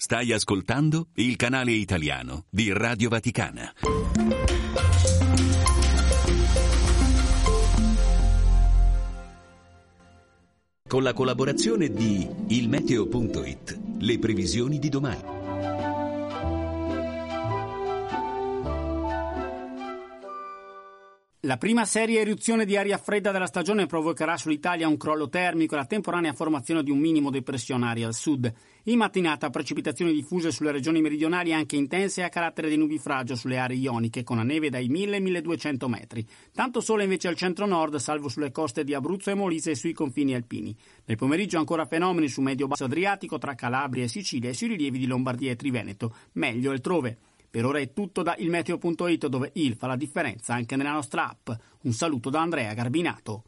[0.00, 3.72] Stai ascoltando il canale italiano di Radio Vaticana.
[10.86, 15.37] Con la collaborazione di ilmeteo.it, le previsioni di domani.
[21.48, 25.78] La prima seria eruzione di aria fredda della stagione provocherà sull'Italia un crollo termico e
[25.78, 28.52] la temporanea formazione di un minimo depressionare al sud.
[28.82, 33.78] In mattinata precipitazioni diffuse sulle regioni meridionali anche intense a carattere di nubifragio sulle aree
[33.78, 36.28] ioniche con la neve dai 1000 ai 1200 metri.
[36.52, 40.34] Tanto sole invece al centro-nord, salvo sulle coste di Abruzzo e Molise e sui confini
[40.34, 40.76] alpini.
[41.06, 45.06] Nel pomeriggio ancora fenomeni su medio-basso Adriatico tra Calabria e Sicilia e sui rilievi di
[45.06, 46.14] Lombardia e Triveneto.
[46.32, 47.16] Meglio altrove.
[47.50, 51.50] Per ora è tutto da ilmeteo.it dove il fa la differenza anche nella nostra app.
[51.82, 53.44] Un saluto da Andrea Garbinato.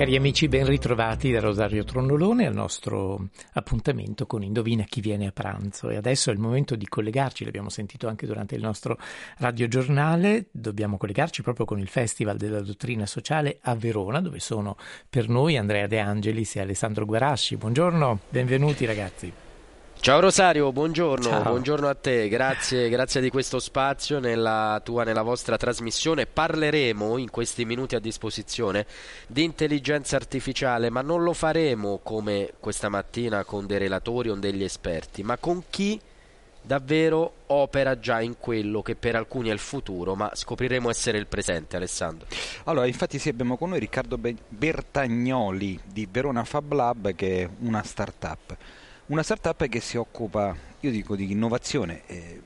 [0.00, 5.30] Cari amici, ben ritrovati da Rosario Tronnolone al nostro appuntamento con Indovina chi viene a
[5.30, 5.90] pranzo.
[5.90, 8.96] E adesso è il momento di collegarci, l'abbiamo sentito anche durante il nostro
[9.36, 15.28] radiogiornale, dobbiamo collegarci proprio con il Festival della Dottrina Sociale a Verona, dove sono per
[15.28, 17.58] noi Andrea De Angelis e Alessandro Guarasci.
[17.58, 19.49] Buongiorno, benvenuti ragazzi.
[20.02, 21.42] Ciao Rosario, buongiorno, Ciao.
[21.42, 26.24] buongiorno a te, grazie, grazie di questo spazio nella tua, nella vostra trasmissione.
[26.24, 28.86] Parleremo in questi minuti a disposizione
[29.26, 34.64] di intelligenza artificiale, ma non lo faremo come questa mattina con dei relatori o degli
[34.64, 36.00] esperti, ma con chi
[36.62, 41.26] davvero opera già in quello che per alcuni è il futuro, ma scopriremo essere il
[41.26, 42.26] presente, Alessandro.
[42.64, 47.48] Allora, infatti sì, abbiamo con noi Riccardo Be- Bertagnoli di Verona Fab Lab, che è
[47.58, 48.56] una startup.
[49.10, 52.40] Una startup che si occupa, io dico, di innovazione eh,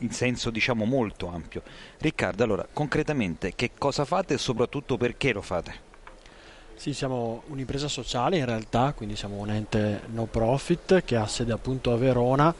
[0.00, 1.62] in senso diciamo molto ampio.
[1.98, 5.74] Riccardo, allora, concretamente che cosa fate e soprattutto perché lo fate?
[6.74, 11.52] Sì, siamo un'impresa sociale in realtà, quindi siamo un ente no profit che ha sede
[11.52, 12.52] appunto a Verona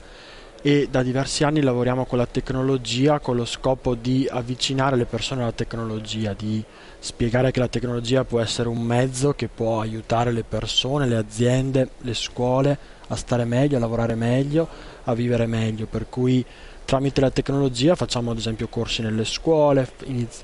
[0.62, 5.42] e da diversi anni lavoriamo con la tecnologia con lo scopo di avvicinare le persone
[5.42, 6.62] alla tecnologia, di
[7.00, 11.90] spiegare che la tecnologia può essere un mezzo che può aiutare le persone, le aziende,
[11.98, 14.68] le scuole a stare meglio, a lavorare meglio,
[15.04, 16.44] a vivere meglio, per cui
[16.84, 19.90] tramite la tecnologia facciamo ad esempio corsi nelle scuole,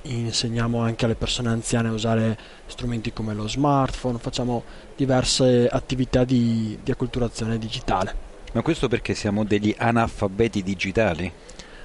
[0.03, 2.36] insegniamo anche alle persone anziane a usare
[2.66, 4.62] strumenti come lo smartphone, facciamo
[4.95, 8.15] diverse attività di, di acculturazione digitale.
[8.53, 11.32] Ma questo perché siamo degli analfabeti digitali?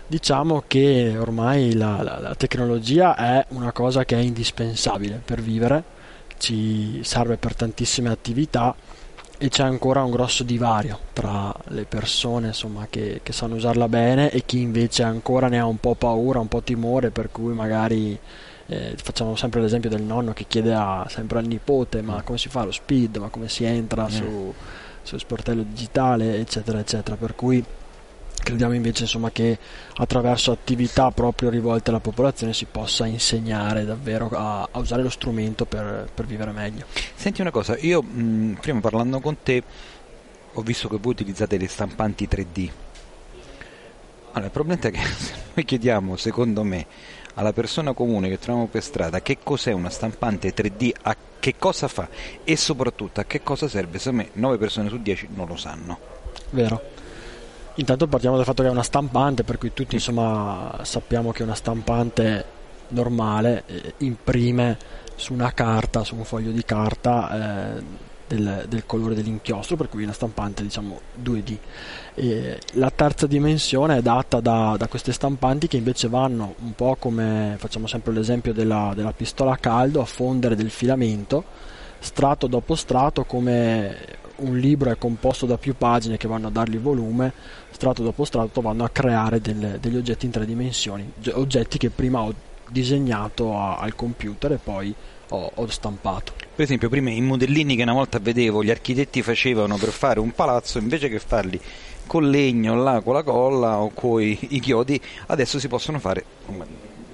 [0.06, 5.84] Diciamo che ormai la, la- la tecnologia è una cosa che è indispensabile per vivere,
[6.38, 8.76] ci serve per tantissime attività
[9.42, 14.30] e c'è ancora un grosso divario tra le persone insomma, che, che sanno usarla bene
[14.32, 18.20] e chi invece ancora ne ha un po' paura, un po' timore, per cui magari
[18.68, 22.50] eh, facciamo sempre l'esempio del nonno che chiede a- sempre al nipote ma come si
[22.50, 24.10] fa lo speed, ma come si entra Mm.
[24.10, 24.54] su,
[25.04, 27.16] sul sportello digitale, eccetera, eccetera.
[27.16, 27.64] Per cui
[28.42, 29.58] crediamo invece insomma, che
[29.96, 35.66] attraverso attività proprio rivolte alla popolazione si possa insegnare davvero a, a usare lo strumento
[35.66, 36.86] per, per vivere meglio.
[37.16, 39.64] Senti una cosa, io mh, prima parlando con te
[40.54, 42.70] ho visto che voi utilizzate le stampanti 3D.
[44.32, 46.86] Allora, il problema è che se noi chiediamo, secondo me,
[47.36, 51.88] alla persona comune che troviamo per strada che cos'è una stampante 3D, a che cosa
[51.88, 52.10] fa
[52.44, 56.00] e soprattutto a che cosa serve, secondo me 9 persone su 10 non lo sanno.
[56.50, 56.98] Vero?
[57.80, 61.56] Intanto partiamo dal fatto che è una stampante, per cui tutti insomma sappiamo che una
[61.56, 62.46] stampante
[62.90, 64.78] normale eh, imprime
[65.16, 67.84] su una carta, su un foglio di carta eh,
[68.28, 71.58] del, del colore dell'inchiostro, per cui la stampante diciamo 2D.
[72.16, 76.98] E la terza dimensione è data da, da queste stampanti che invece vanno un po'
[77.00, 81.46] come facciamo sempre l'esempio della, della pistola a caldo a fondere del filamento
[82.00, 86.78] strato dopo strato come un libro è composto da più pagine che vanno a dargli
[86.78, 87.34] volume,
[87.72, 91.90] strato dopo strato vanno a creare delle- degli oggetti in tre dimensioni, Ge- oggetti che
[91.90, 92.34] prima ho
[92.70, 94.94] disegnato a- al computer e poi
[95.32, 96.34] ho, ho stampato.
[96.56, 100.32] Per esempio, prima i modellini che una volta vedevo gli architetti facevano per fare un
[100.32, 101.60] palazzo, invece che farli
[102.08, 106.24] con legno, là, con la colla o con i, chiodi, adesso si possono fare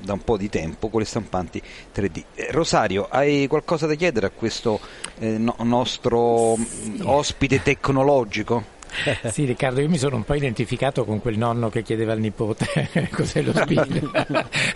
[0.06, 1.62] da un po' di tempo con le stampanti
[1.94, 2.24] 3D.
[2.36, 4.80] Eh, Rosario, hai qualcosa da chiedere a questo
[5.20, 8.74] eh, no- nostro mm, ospite tecnologico?
[9.30, 12.90] Sì, Riccardo, io mi sono un po' identificato con quel nonno che chiedeva al nipote
[13.12, 14.10] cos'è lo spin.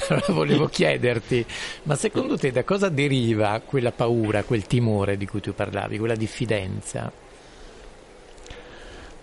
[0.09, 1.45] allora volevo chiederti,
[1.83, 6.15] ma secondo te da cosa deriva quella paura, quel timore di cui tu parlavi, quella
[6.15, 7.09] diffidenza?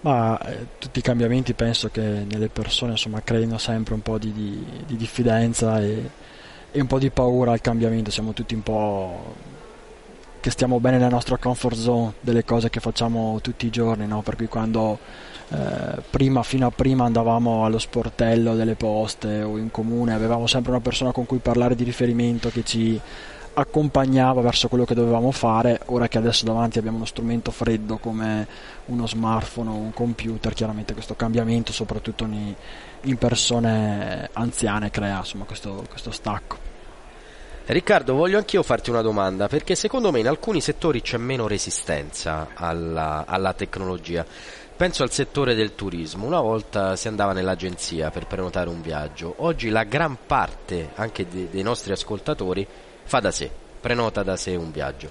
[0.07, 4.33] Ma eh, tutti i cambiamenti penso che nelle persone insomma, creino sempre un po' di,
[4.33, 6.11] di- di diffidenza e,
[6.71, 9.35] e un po' di paura al cambiamento, siamo tutti un po'
[10.39, 14.23] che stiamo bene nella nostra comfort zone delle cose che facciamo tutti i giorni, no?
[14.23, 14.97] per cui quando
[15.49, 20.71] eh, prima, fino a prima andavamo allo sportello delle poste o in comune, avevamo sempre
[20.71, 23.01] una persona con cui parlare di riferimento che ci
[23.59, 28.47] accompagnava verso quello che dovevamo fare, ora che adesso davanti abbiamo uno strumento freddo come
[28.87, 35.85] uno smartphone o un computer, chiaramente questo cambiamento soprattutto in, persone anziane crea insomma, questo,
[35.89, 36.75] questo stacco.
[37.65, 42.49] Riccardo, voglio anch'io farti una domanda, perché secondo me in alcuni settori c'è meno resistenza
[42.55, 44.25] alla, alla tecnologia.
[44.77, 46.27] Penso al settore del turismo.
[46.27, 51.49] Una volta si andava nell'agenzia per prenotare un viaggio, oggi la gran parte anche de-
[51.51, 52.67] dei nostri ascoltatori
[53.07, 53.51] fa da sé,
[53.81, 55.11] prenota da sé un viaggio.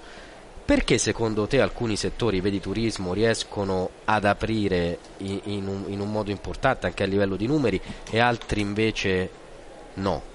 [0.64, 6.30] Perché secondo te alcuni settori, vedi turismo, riescono ad aprire in un, in un modo
[6.30, 9.30] importante anche a livello di numeri e altri invece
[9.94, 10.34] no?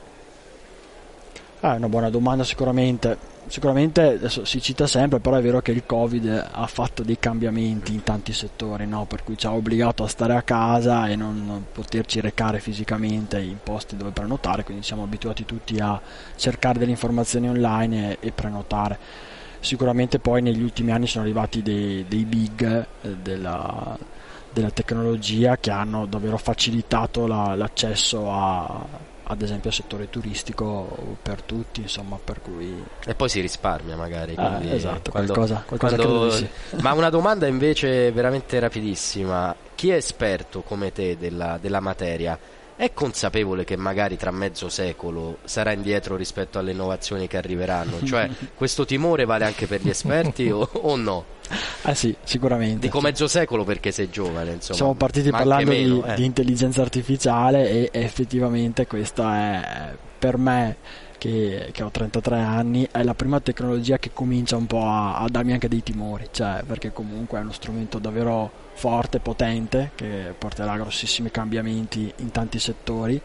[1.64, 3.30] Ah, è una buona domanda sicuramente.
[3.46, 7.94] Sicuramente adesso si cita sempre, però è vero che il Covid ha fatto dei cambiamenti
[7.94, 9.06] in tanti settori, no?
[9.06, 13.58] per cui ci ha obbligato a stare a casa e non poterci recare fisicamente in
[13.62, 16.02] posti dove prenotare, quindi siamo abituati tutti a
[16.36, 18.98] cercare delle informazioni online e, e prenotare.
[19.60, 23.96] Sicuramente poi negli ultimi anni sono arrivati dei, dei big eh, della,
[24.52, 31.42] della tecnologia che hanno davvero facilitato la- l'accesso a, ad esempio al settore turistico per
[31.42, 34.34] tutti, insomma, per cui E poi si risparmia magari.
[34.38, 36.48] Ah, esatto, quando- qualcosa- qualcosa quando- sì.
[36.82, 39.56] Ma una domanda invece veramente rapidissima.
[39.76, 42.38] Chi è esperto come te della, della materia
[42.82, 48.04] è consapevole che magari tra mezzo secolo sarà indietro rispetto alle innovazioni che arriveranno?
[48.04, 51.26] Cioè, questo timore vale anche per gli esperti o, o no?
[51.84, 52.80] Eh sì, sicuramente.
[52.80, 54.78] Dico mezzo secolo perché sei giovane, insomma.
[54.78, 56.16] Siamo partiti parlando meno, di, eh.
[56.16, 60.78] di intelligenza artificiale e effettivamente questa è per me
[61.20, 65.28] che, che ho 33 anni è la prima tecnologia che comincia un po' a, a
[65.30, 70.76] darmi anche dei timori, cioè perché comunque è uno strumento davvero forte, potente, che porterà
[70.78, 73.20] grossissimi cambiamenti in tanti settori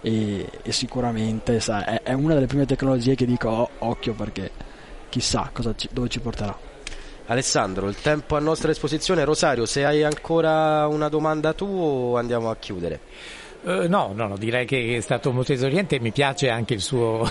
[0.00, 4.50] e, e sicuramente sai, è, è una delle prime tecnologie che dico "Oh, occhio perché
[5.08, 6.56] chissà ci- dove ci porterà.
[7.28, 9.24] Alessandro, il tempo a nostra disposizione.
[9.24, 13.00] Rosario, se hai ancora una domanda tu andiamo a chiudere?
[13.68, 16.80] Eh, no, no, no, direi che è stato molto esauriente e mi piace anche il
[16.80, 17.28] suo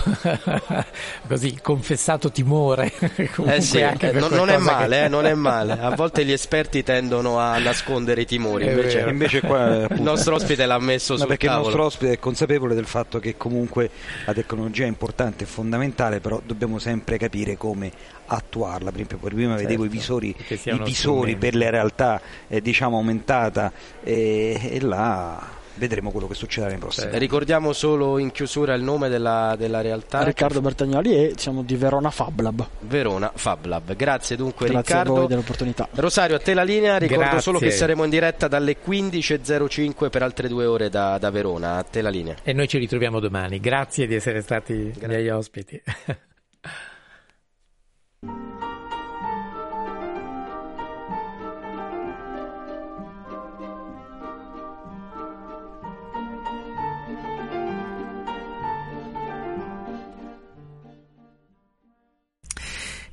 [1.26, 2.92] così confessato timore.
[3.34, 5.78] Comunque Eh sì, anche eh, non, non è male, che- eh, non è male.
[5.80, 9.00] A volte gli esperti tendono a nascondere i timori, invece.
[9.08, 11.68] Invece qua, il appunto, nostro ospite l'ha messo No, sul perché tavolo.
[11.68, 13.88] il nostro ospite è consapevole del fatto che comunque
[14.26, 17.90] la tecnologia è importante e fondamentale, però dobbiamo sempre capire come
[18.26, 18.90] attuarla.
[18.90, 22.60] Per esempio, prima Certo, vedevo i visori, che sia i visori per la realtà eh,
[22.60, 23.72] diciamo aumentata
[24.02, 27.18] e, e là vedremo quello che succederà nei prossimi anni.
[27.18, 30.22] Ricordiamo solo in chiusura il nome della, della realtà.
[30.22, 32.66] Riccardo Bertagnoli e siamo di Verona Fab Lab.
[32.80, 33.94] Verona Fab Lab.
[33.94, 35.12] Grazie dunque Grazie Riccardo.
[35.12, 35.88] a voi dell'opportunità.
[35.92, 36.98] Rosario, a te la linea.
[36.98, 37.40] Ricordo Grazie.
[37.40, 41.76] solo che saremo in diretta dalle 15.05 per altre due ore da, da Verona.
[41.76, 42.36] A te la linea.
[42.42, 43.60] E noi ci ritroviamo domani.
[43.60, 45.80] Grazie di essere stati miei ospiti.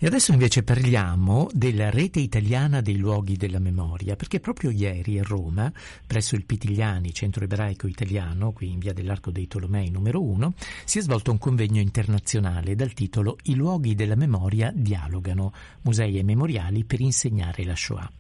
[0.04, 5.24] E adesso invece parliamo della rete italiana dei luoghi della memoria, perché proprio ieri a
[5.24, 5.72] Roma,
[6.06, 11.00] presso il Pitigliani, centro ebraico italiano, qui in via dell'Arco dei Tolomei numero 1, si
[11.00, 15.54] è svolto un convegno internazionale dal titolo I luoghi della memoria dialogano,
[15.84, 18.12] musei e memoriali per insegnare la Shoah.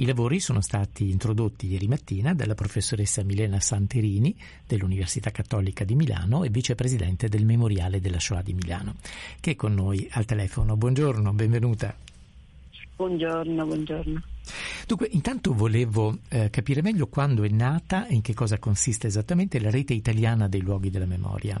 [0.00, 4.34] I lavori sono stati introdotti ieri mattina dalla professoressa Milena Santerini
[4.66, 8.94] dell'Università Cattolica di Milano e vicepresidente del Memoriale della Shoah di Milano,
[9.40, 10.78] che è con noi al telefono.
[10.78, 11.94] Buongiorno, benvenuta.
[12.96, 14.22] Buongiorno, buongiorno.
[14.86, 19.60] Dunque, intanto volevo eh, capire meglio quando è nata e in che cosa consiste esattamente
[19.60, 21.60] la rete italiana dei luoghi della memoria.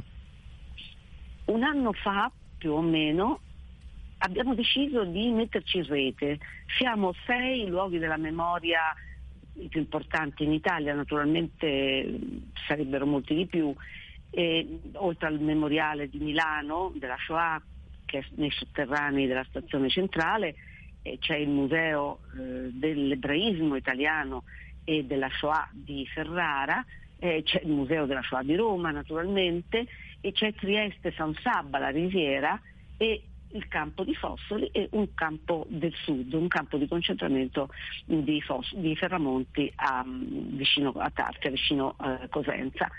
[1.44, 3.40] Un anno fa, più o meno,
[4.22, 6.38] abbiamo deciso di metterci in rete.
[6.78, 8.94] Siamo sei luoghi della memoria
[9.54, 12.18] i più importanti in Italia, naturalmente
[12.66, 13.74] sarebbero molti di più,
[14.30, 17.60] e, oltre al memoriale di Milano della Shoah
[18.06, 20.56] che è nei sotterranei della stazione centrale,
[21.20, 24.42] c'è il museo eh, dell'ebraismo italiano
[24.84, 26.84] e della Shoah di Ferrara,
[27.18, 29.86] eh, c'è il museo della Shoah di Roma naturalmente
[30.20, 32.60] e c'è Trieste San Sabba, la Riviera
[32.96, 33.22] e
[33.52, 37.68] il campo di Fossoli e un campo del sud, un campo di concentramento
[38.04, 42.90] di, Fos- di Ferramonti a, vicino a Tartia, vicino a Cosenza.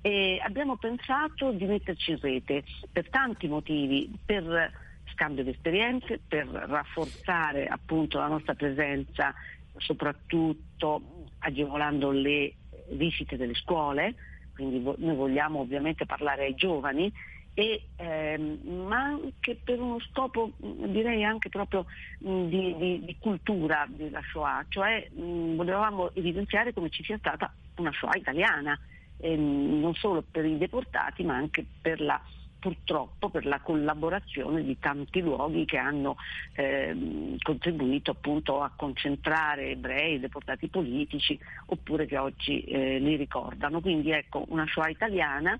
[0.00, 4.72] E abbiamo pensato di metterci in rete per tanti motivi, per
[5.12, 9.34] scambio di esperienze, per rafforzare appunto la nostra presenza,
[9.76, 12.54] soprattutto agevolando le
[12.90, 14.14] visite delle scuole,
[14.54, 17.12] quindi noi vogliamo ovviamente parlare ai giovani
[17.58, 21.86] e, ehm, ma anche per uno scopo direi anche proprio
[22.20, 27.52] mh, di, di- di cultura della Shoah, cioè mh, volevamo evidenziare come ci sia stata
[27.78, 28.78] una Shoah italiana,
[29.16, 32.22] ehm, non solo per i deportati ma anche per la
[32.60, 36.16] purtroppo per la collaborazione di tanti luoghi che hanno
[36.54, 43.80] ehm, contribuito appunto a concentrare ebrei, deportati politici oppure che oggi eh, li ricordano.
[43.80, 45.58] Quindi ecco una Shoah italiana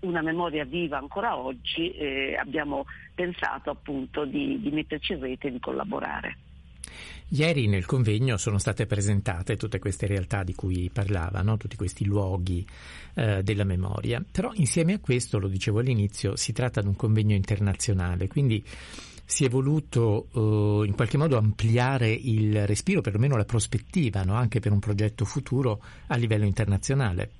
[0.00, 5.52] una memoria viva ancora oggi, eh, abbiamo pensato appunto di, di metterci in rete e
[5.52, 6.36] di collaborare.
[7.30, 11.58] Ieri nel convegno sono state presentate tutte queste realtà di cui parlava, no?
[11.58, 12.66] tutti questi luoghi
[13.14, 17.34] eh, della memoria, però insieme a questo, lo dicevo all'inizio, si tratta di un convegno
[17.34, 18.64] internazionale, quindi
[19.26, 24.32] si è voluto eh, in qualche modo ampliare il respiro, perlomeno la prospettiva, no?
[24.32, 27.30] anche per un progetto futuro a livello internazionale.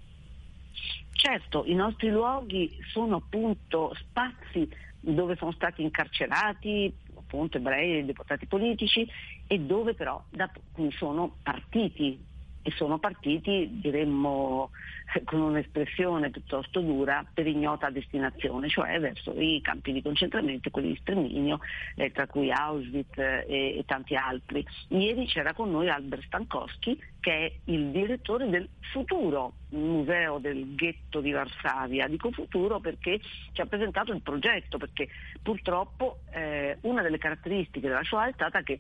[1.21, 4.69] Certo, i nostri luoghi sono appunto spazi
[5.01, 9.05] dove sono stati incarcerati appunto ebrei e deportati politici
[9.49, 12.25] e dove però da cui sono partiti
[12.69, 14.71] e sono partiti diremmo
[15.15, 20.89] eh, con un'espressione piuttosto dura per ignota destinazione, cioè verso i campi di concentramento, quelli
[20.89, 21.61] di sterminio,
[21.95, 24.65] eh, tra cui Auschwitz eh, e, tanti altri.
[24.89, 31.21] Ieri c'era con noi Albert Stankowski che è il direttore del Futuro, museo del ghetto
[31.21, 32.07] di Varsavia.
[32.07, 33.21] Dico Futuro perché
[33.53, 35.09] ci ha presentato il progetto, perché
[35.43, 38.79] purtroppo eh, una delle caratteristiche della Shoah è stata che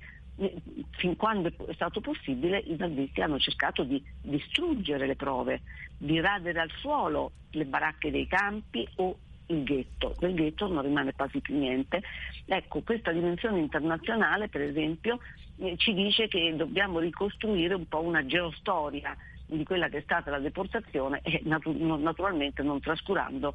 [0.90, 5.62] fin quando è stato possibile i nazisti hanno cercato di distruggere le prove,
[5.96, 10.14] di radere al suolo le baracche dei campi o il ghetto.
[10.18, 12.02] Del ghetto non rimane quasi più niente.
[12.44, 15.18] Ecco, questa dimensione internazionale, per esempio,
[15.58, 19.16] eh, ci dice che dobbiamo ricostruire un po' una geostoria
[19.46, 23.54] di quella che è stata la deportazione e natu- naturalmente non trascurando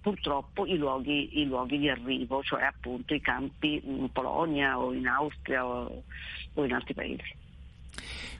[0.00, 5.06] purtroppo i luoghi, i luoghi di arrivo, cioè appunto i campi in Polonia o in
[5.06, 6.02] Austria o,
[6.54, 7.36] o in altri paesi.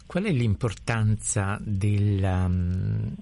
[0.07, 3.13] Qual è l'importanza della, mm,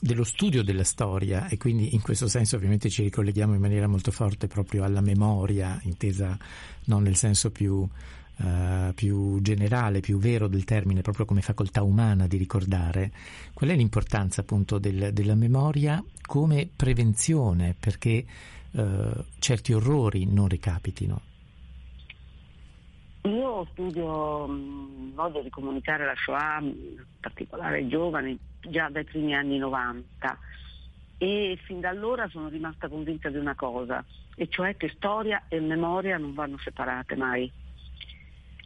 [0.00, 4.10] dello studio della storia e quindi in questo senso ovviamente ci ricolleghiamo in maniera molto
[4.10, 6.36] forte proprio alla memoria, intesa
[6.84, 7.86] non nel senso più,
[8.40, 13.10] eh, più generale, più vero del termine, proprio come facoltà umana di ricordare.
[13.52, 18.24] Qual è l'importanza appunto del- della memoria come prevenzione perché
[18.70, 21.20] eh, certi orrori non ricapitino?
[23.22, 29.04] Io studio il modo di comunicare la Shoah, mh, in particolare ai giovani, già dai
[29.04, 30.38] primi anni 90
[31.18, 34.04] e fin da allora sono rimasta convinta di una cosa,
[34.36, 37.50] e cioè che storia e memoria non vanno separate mai.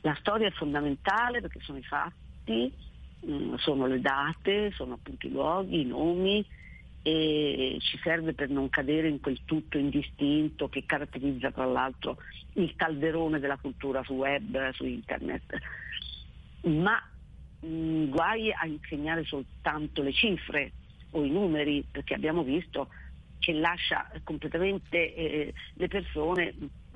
[0.02, 2.72] La storia è fondamentale perché sono i fatti,
[3.20, 6.44] mh, sono le date, sono appunto i luoghi, i nomi
[7.04, 12.18] e ci serve per non cadere in quel tutto indistinto che caratterizza tra l'altro
[12.54, 15.58] il calderone della cultura su web, su internet.
[16.62, 17.00] Ma
[17.60, 20.72] mh, guai a insegnare soltanto le cifre
[21.10, 22.88] o i numeri, perché abbiamo visto
[23.38, 26.54] che lascia completamente eh, le persone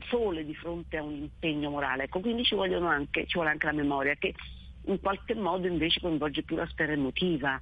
[0.09, 2.05] sole di fronte a un impegno morale.
[2.05, 4.35] Ecco, quindi ci, anche, ci vuole anche la memoria che
[4.87, 7.61] in qualche modo invece coinvolge più la sfera emotiva,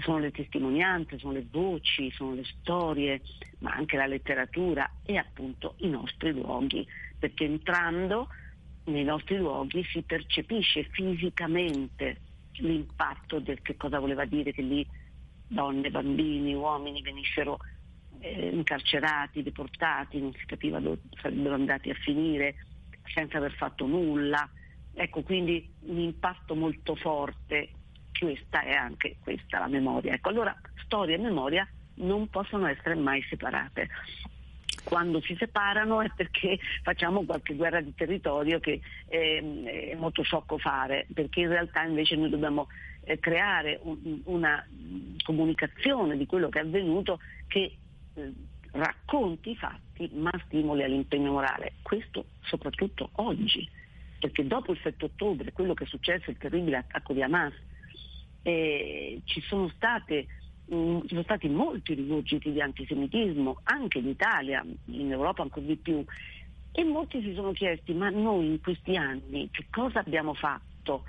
[0.00, 3.20] sono le testimonianze, sono le voci, sono le storie,
[3.58, 6.86] ma anche la letteratura e appunto i nostri luoghi,
[7.18, 8.28] perché entrando
[8.84, 12.20] nei nostri luoghi si percepisce fisicamente
[12.58, 14.86] l'impatto del che cosa voleva dire che lì
[15.46, 17.58] donne, bambini, uomini venissero
[18.24, 22.56] eh, incarcerati, deportati, non si capiva dove sarebbero andati a finire
[23.04, 24.48] senza aver fatto nulla
[24.94, 27.70] Ecco, quindi un impatto molto forte,
[28.16, 30.14] questa è anche questa la memoria.
[30.14, 33.88] Ecco, allora storia e memoria non possono essere mai separate.
[34.84, 40.58] Quando si separano è perché facciamo qualche guerra di territorio che ehm, è molto sciocco
[40.58, 42.68] fare, perché in realtà invece noi dobbiamo
[43.02, 47.18] eh, creare un- una mm, comunicazione di quello che è avvenuto
[47.48, 47.78] che eh,
[48.72, 51.74] racconti i fatti ma stimoli all'impegno morale.
[51.82, 53.68] Questo soprattutto oggi,
[54.18, 57.52] perché dopo il 7 ottobre, quello che è successo, il terribile attacco di Hamas,
[58.42, 60.26] eh, ci sono state
[60.72, 65.76] mm, ci sono stati molti rigurgiti di antisemitismo, anche in Italia, in Europa ancora di
[65.76, 66.04] più,
[66.72, 71.04] e molti si sono chiesti ma noi in questi anni che cosa abbiamo fatto?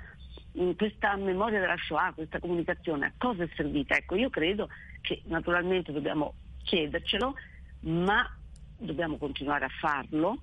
[0.52, 3.94] In questa memoria della Shoah, questa comunicazione, a cosa è servita?
[3.94, 4.68] Ecco, io credo
[5.02, 6.32] che naturalmente dobbiamo
[6.66, 7.34] chiedercelo,
[7.80, 8.28] ma
[8.76, 10.36] dobbiamo continuare a farlo,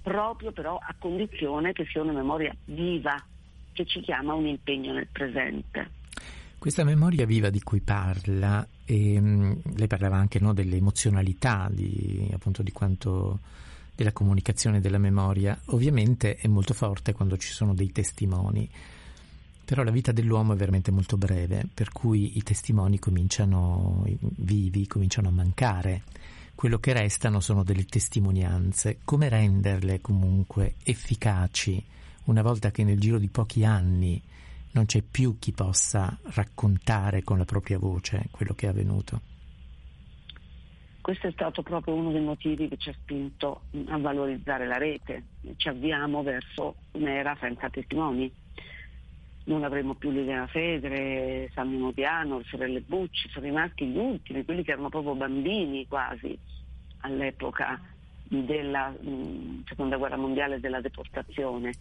[0.00, 3.14] proprio però a condizione che sia una memoria viva,
[3.72, 6.02] che ci chiama a un impegno nel presente.
[6.56, 12.72] Questa memoria viva di cui parla, ehm, lei parlava anche no, dell'emozionalità, di, appunto di
[12.72, 13.40] quanto
[13.94, 18.68] della comunicazione della memoria, ovviamente è molto forte quando ci sono dei testimoni,
[19.64, 24.86] però la vita dell'uomo è veramente molto breve, per cui i testimoni cominciano i vivi,
[24.86, 26.02] cominciano a mancare.
[26.54, 28.98] Quello che restano sono delle testimonianze.
[29.04, 31.82] Come renderle comunque efficaci
[32.24, 34.22] una volta che nel giro di pochi anni
[34.72, 39.20] non c'è più chi possa raccontare con la propria voce quello che è avvenuto.
[41.00, 45.24] Questo è stato proprio uno dei motivi che ci ha spinto a valorizzare la rete.
[45.56, 48.32] Ci avviamo verso un'era senza testimoni.
[49.46, 54.72] Non avremo più Liliana Fedre, Sammy le sorelle Bucci, sono rimasti gli ultimi, quelli che
[54.72, 56.36] erano proprio bambini quasi
[57.00, 57.78] all'epoca
[58.26, 61.72] della mh, seconda guerra mondiale e della deportazione.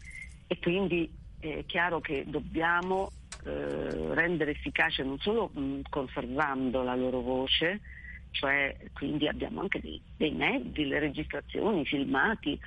[0.48, 1.10] E quindi
[1.40, 3.12] è chiaro che dobbiamo
[3.46, 7.80] eh, rendere efficace non solo mh, conservando la loro voce,
[8.32, 12.60] cioè quindi abbiamo anche dei, dei mezzi, le registrazioni, i filmati,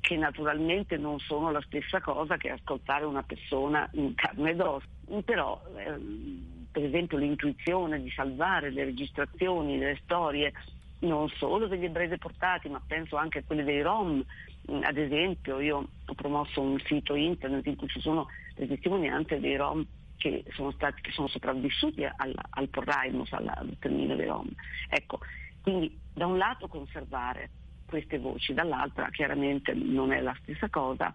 [0.00, 4.86] che naturalmente non sono la stessa cosa che ascoltare una persona in carne ed ossa,
[5.24, 10.52] però ehm, per esempio l'intuizione di salvare le registrazioni, le storie
[11.00, 14.24] non solo degli ebrei deportati, ma penso anche a quelle dei Rom.
[14.70, 19.40] Mm, Ad esempio, io ho promosso un sito internet in cui ci sono le testimonianze
[19.40, 19.86] dei Rom
[20.16, 24.48] che sono, stati, che sono sopravvissuti al, al Porraimus, alla- al sterminio dei Rom.
[24.88, 25.20] Ecco,
[25.62, 27.50] quindi da un lato conservare
[27.90, 31.14] queste voci, dall'altra chiaramente non è la stessa cosa,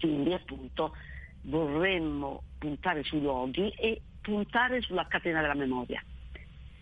[0.00, 0.94] quindi appunto
[1.42, 6.02] vorremmo puntare sui luoghi e puntare sulla catena della memoria,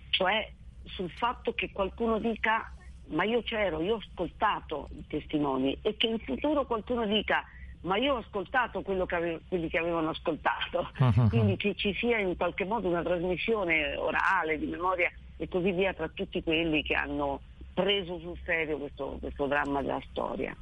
[0.09, 0.51] cioè
[0.85, 2.67] sul fatto che qualcuno dica
[3.09, 5.79] ma io c'ero, io ho ascoltato i testimoni.
[5.83, 7.45] E che in futuro qualcuno dica
[7.81, 10.91] ma io ho ascoltato che ave- quelli che avevano ascoltato,
[11.29, 15.93] quindi che ci sia in qualche modo una trasmissione orale, di memoria e così via
[15.93, 17.43] tra tutti quelli che hanno
[17.75, 20.57] preso sul serio questo, questo dramma della storia.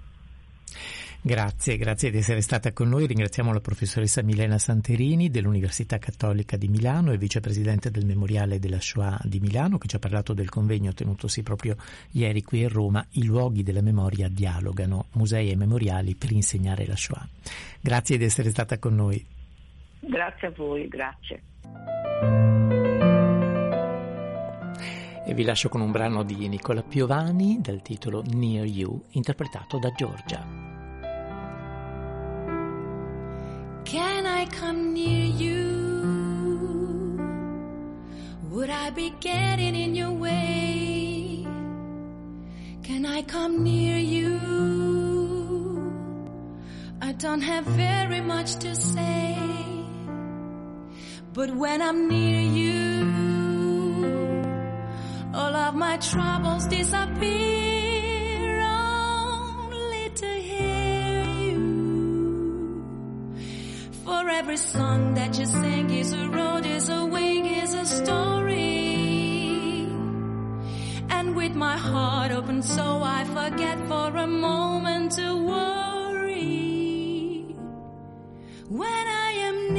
[1.25, 3.07] Grazie, grazie di essere stata con noi.
[3.07, 9.21] Ringraziamo la professoressa Milena Santerini dell'Università Cattolica di Milano e vicepresidente del Memoriale della Shoah
[9.23, 11.77] di Milano che ci ha parlato del convegno tenutosi proprio
[12.11, 13.07] ieri qui a Roma.
[13.13, 17.29] I luoghi della memoria dialogano, musei e memoriali per insegnare la Shoah.
[17.81, 19.25] Grazie di essere stata con noi.
[20.01, 22.72] Grazie a voi, grazie.
[25.25, 29.93] E vi lascio con un brano di Nicola Piovani dal titolo Near You, interpretato da
[29.93, 30.45] Giorgia.
[33.85, 35.73] Can I come near you?
[38.51, 41.47] Would I be getting in your way?
[42.83, 44.41] Can I come near you?
[47.01, 49.37] I don't have very much to say,
[51.33, 53.32] but when I'm near you,
[55.35, 58.61] all of my troubles disappear.
[58.61, 62.85] Only to hear you.
[64.05, 68.83] For every song that you sing is a road, is a wing, is a story.
[71.09, 75.63] And with my heart open so I forget for a moment to worry.
[78.69, 79.72] When I am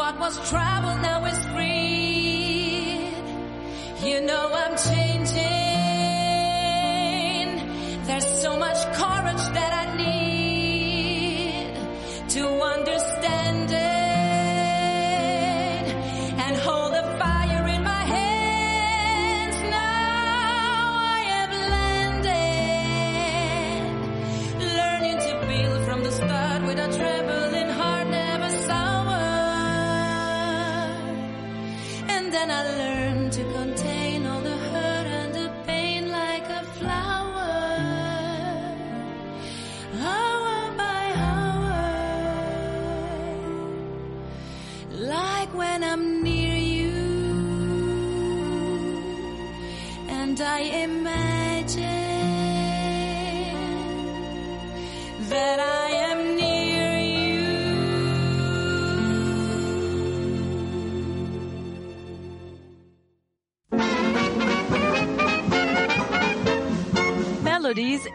[0.00, 3.12] what was trouble now is free.
[4.08, 4.99] You know I'm changing.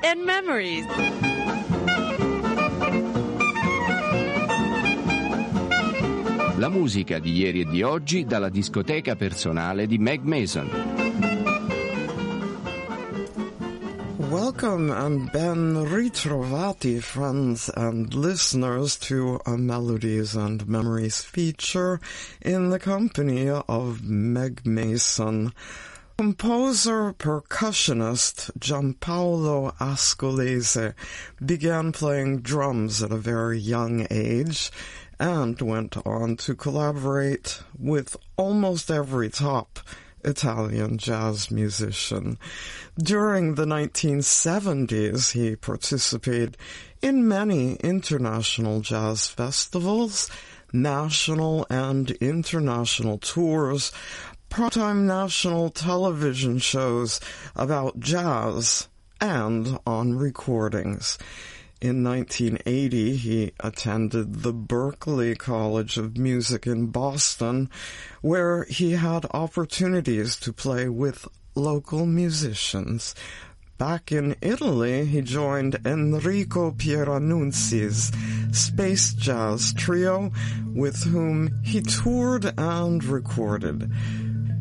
[0.03, 0.85] And memories.
[6.57, 10.95] La musica di ieri e di oggi dalla discoteca personale di Meg Mason.
[14.29, 21.99] Welcome and ben ritrovati, friends and listeners, to a Melodies and Memories feature
[22.41, 25.53] in the company of Meg Mason.
[26.17, 30.93] Composer percussionist Giampaolo Ascolese
[31.45, 34.71] began playing drums at a very young age
[35.19, 39.79] and went on to collaborate with almost every top
[40.23, 42.37] Italian jazz musician.
[42.97, 46.55] During the 1970s, he participated
[47.01, 50.29] in many international jazz festivals,
[50.71, 53.91] national and international tours,
[54.55, 57.19] part-time national television shows
[57.57, 58.87] about jazz,
[59.19, 61.17] and on recordings.
[61.81, 67.69] In 1980, he attended the Berklee College of Music in Boston,
[68.21, 73.13] where he had opportunities to play with local musicians.
[73.77, 78.09] Back in Italy, he joined Enrico Pieranunzi's
[78.57, 80.31] Space Jazz Trio,
[80.73, 83.91] with whom he toured and recorded.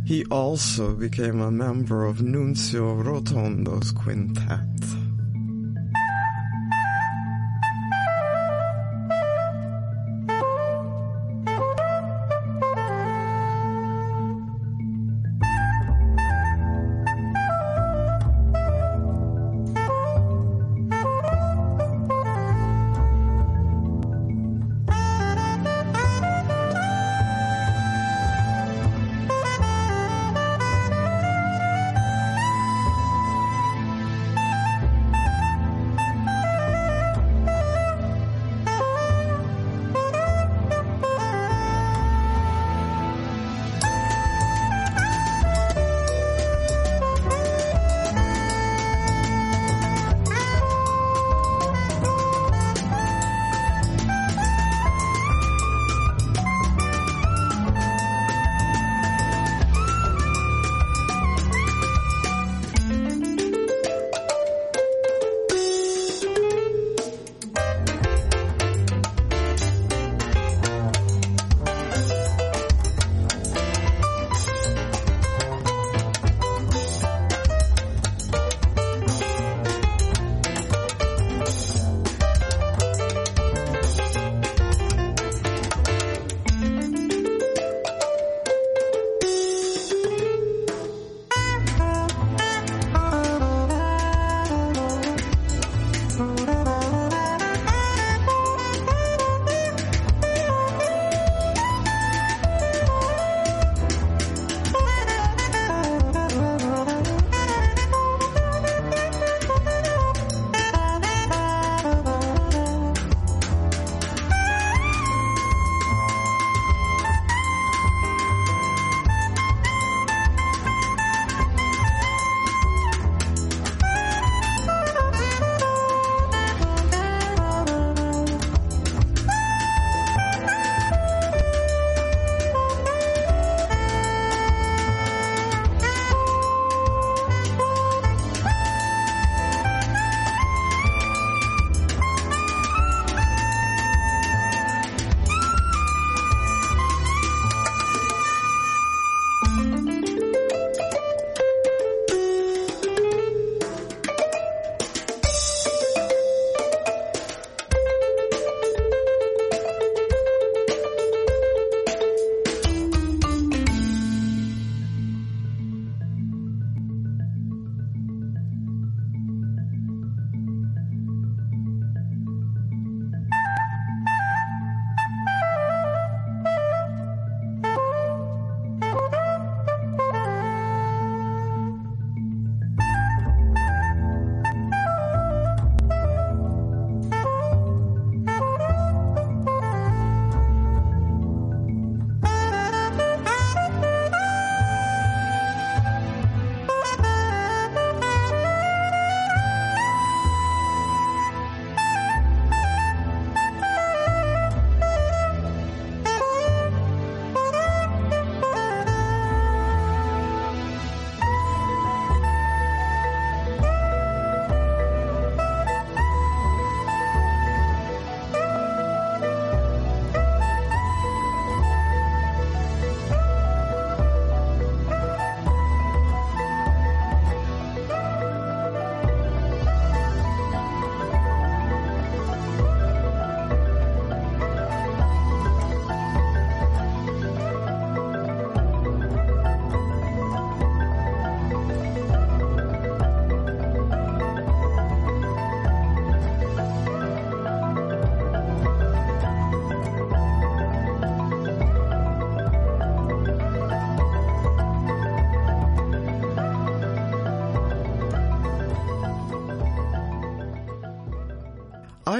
[0.05, 5.04] He also became a member of Nunzio Rotondo's quintet.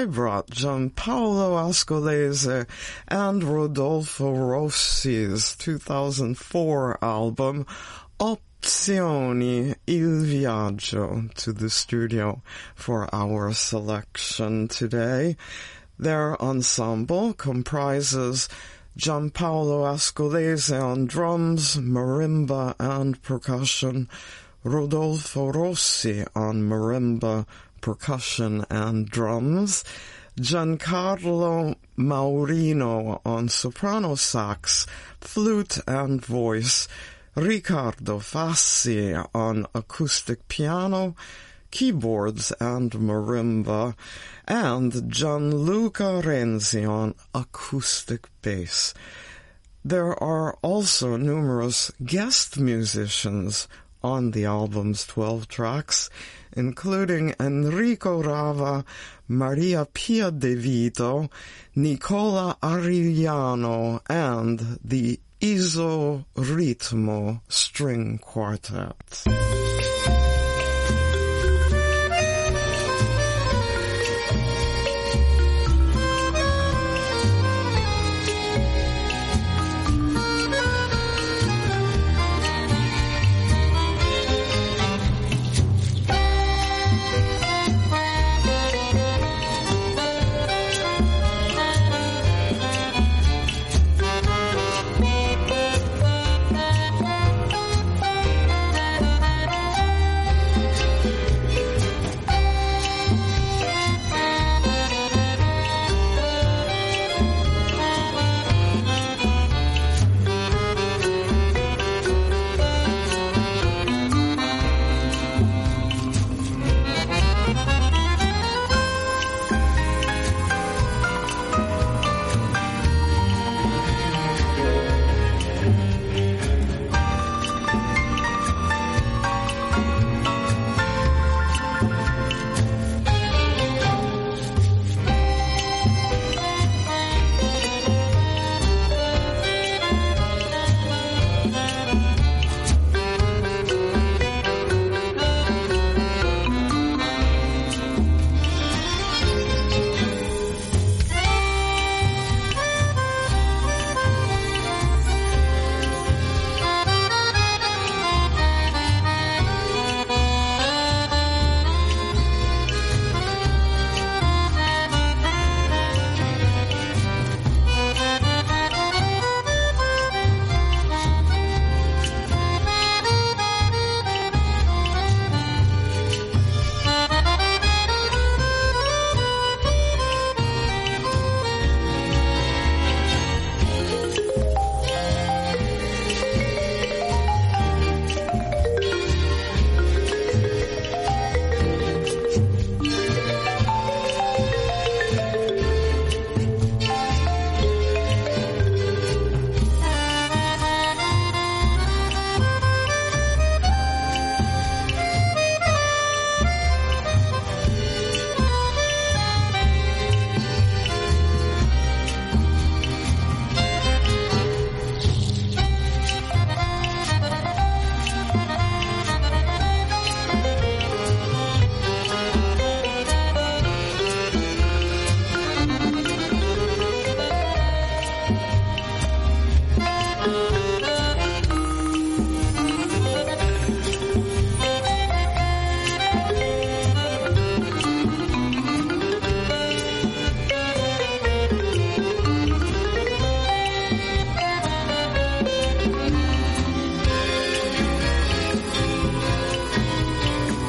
[0.05, 2.67] I brought Gianpaolo Ascolese
[3.09, 7.65] and Rodolfo Rossi's 2004 album
[8.21, 12.43] Opzioni Il Viaggio to the studio
[12.75, 15.39] for our selection today.
[15.99, 18.51] Their ensemble comprises
[18.99, 24.11] Gianpaolo Ascolese on drums, marimba and percussion,
[24.65, 27.47] Rodolfo Rossi on marimba,
[27.85, 29.85] percussion and drums,
[30.41, 34.87] Giancarlo Maurino on soprano sax,
[35.21, 36.89] flute and voice,
[37.35, 41.15] Riccardo Fassi on acoustic piano,
[41.71, 43.95] keyboards and marimba,
[44.49, 48.95] and Gianluca Renzi on acoustic bass.
[49.85, 53.69] There are also numerous guest musicians
[54.03, 56.09] on the album's 12 tracks,
[56.57, 58.85] including Enrico Rava,
[59.29, 61.31] Maria Pia De Vito,
[61.75, 69.25] Nicola Arigliano, and the Iso Ritmo String Quartet.